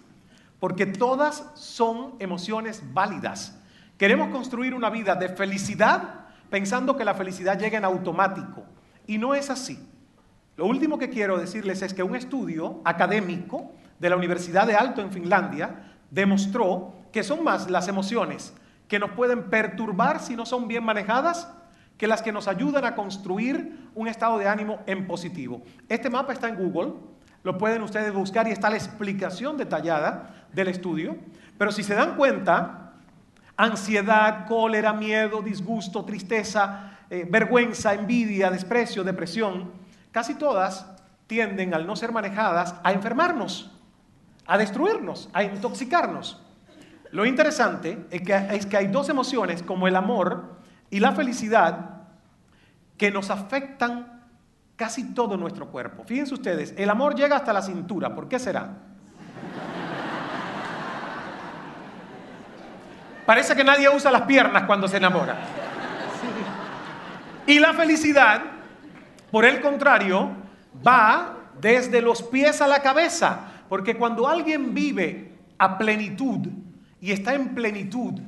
[0.61, 3.59] porque todas son emociones válidas.
[3.97, 6.20] Queremos construir una vida de felicidad
[6.51, 8.64] pensando que la felicidad llega en automático
[9.06, 9.78] y no es así.
[10.56, 15.01] Lo último que quiero decirles es que un estudio académico de la Universidad de Alto
[15.01, 18.52] en Finlandia demostró que son más las emociones
[18.89, 21.48] que nos pueden perturbar si no son bien manejadas
[21.97, 25.62] que las que nos ayudan a construir un estado de ánimo en positivo.
[25.89, 26.94] Este mapa está en Google,
[27.43, 31.16] lo pueden ustedes buscar y está la explicación detallada del estudio.
[31.59, 32.90] Pero si se dan cuenta,
[33.61, 39.70] ansiedad, cólera, miedo, disgusto, tristeza, eh, vergüenza, envidia, desprecio, depresión,
[40.11, 40.87] casi todas
[41.27, 43.70] tienden, al no ser manejadas, a enfermarnos,
[44.47, 46.41] a destruirnos, a intoxicarnos.
[47.11, 50.57] Lo interesante es que, es que hay dos emociones como el amor
[50.89, 52.05] y la felicidad
[52.97, 54.24] que nos afectan
[54.77, 56.05] casi todo nuestro cuerpo.
[56.05, 58.15] Fíjense ustedes, el amor llega hasta la cintura.
[58.15, 58.90] ¿Por qué será?
[63.31, 65.39] Parece que nadie usa las piernas cuando se enamora.
[67.47, 68.43] Y la felicidad,
[69.31, 70.32] por el contrario,
[70.85, 73.52] va desde los pies a la cabeza.
[73.69, 76.48] Porque cuando alguien vive a plenitud
[77.01, 78.20] y está en plenitud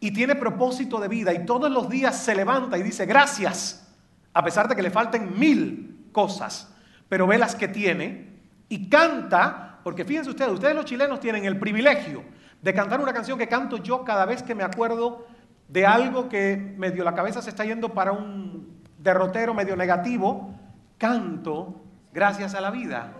[0.00, 3.88] y tiene propósito de vida y todos los días se levanta y dice gracias,
[4.34, 6.74] a pesar de que le falten mil cosas,
[7.08, 11.56] pero ve las que tiene y canta, porque fíjense ustedes, ustedes los chilenos tienen el
[11.56, 12.24] privilegio
[12.62, 15.26] de cantar una canción que canto yo cada vez que me acuerdo
[15.68, 20.54] de algo que medio la cabeza se está yendo para un derrotero medio negativo,
[20.98, 21.80] canto
[22.12, 23.12] Gracias a la vida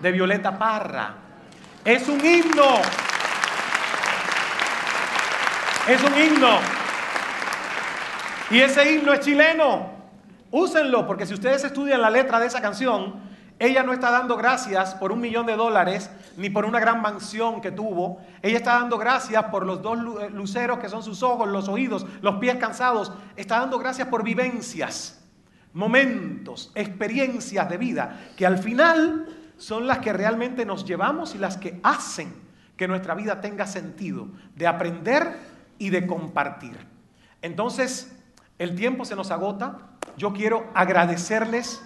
[0.00, 1.14] de Violeta Parra.
[1.84, 2.80] Es un himno.
[5.86, 6.58] Es un himno.
[8.50, 9.92] Y ese himno es chileno.
[10.50, 13.14] Úsenlo, porque si ustedes estudian la letra de esa canción,
[13.62, 17.60] ella no está dando gracias por un millón de dólares ni por una gran mansión
[17.60, 18.20] que tuvo.
[18.42, 22.04] Ella está dando gracias por los dos eh, luceros que son sus ojos, los oídos,
[22.22, 23.12] los pies cansados.
[23.36, 25.24] Está dando gracias por vivencias,
[25.74, 29.28] momentos, experiencias de vida, que al final
[29.58, 32.34] son las que realmente nos llevamos y las que hacen
[32.76, 34.26] que nuestra vida tenga sentido,
[34.56, 35.38] de aprender
[35.78, 36.84] y de compartir.
[37.42, 38.12] Entonces,
[38.58, 39.78] el tiempo se nos agota.
[40.16, 41.80] Yo quiero agradecerles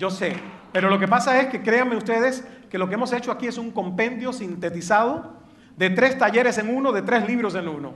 [0.00, 0.34] yo sé,
[0.72, 3.58] pero lo que pasa es que créanme ustedes que lo que hemos hecho aquí es
[3.58, 5.34] un compendio sintetizado
[5.76, 7.92] de tres talleres en uno, de tres libros en uno.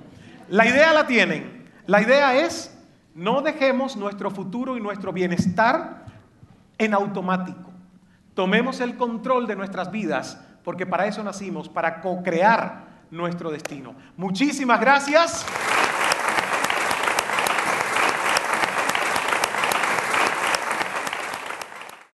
[0.50, 1.64] La idea la tienen.
[1.86, 2.76] La idea es
[3.14, 6.04] no dejemos nuestro futuro y nuestro bienestar
[6.76, 7.70] en automático.
[8.34, 13.94] Tomemos el control de nuestras vidas porque para eso nacimos, para co-crear nuestro destino.
[14.18, 15.46] Muchísimas gracias.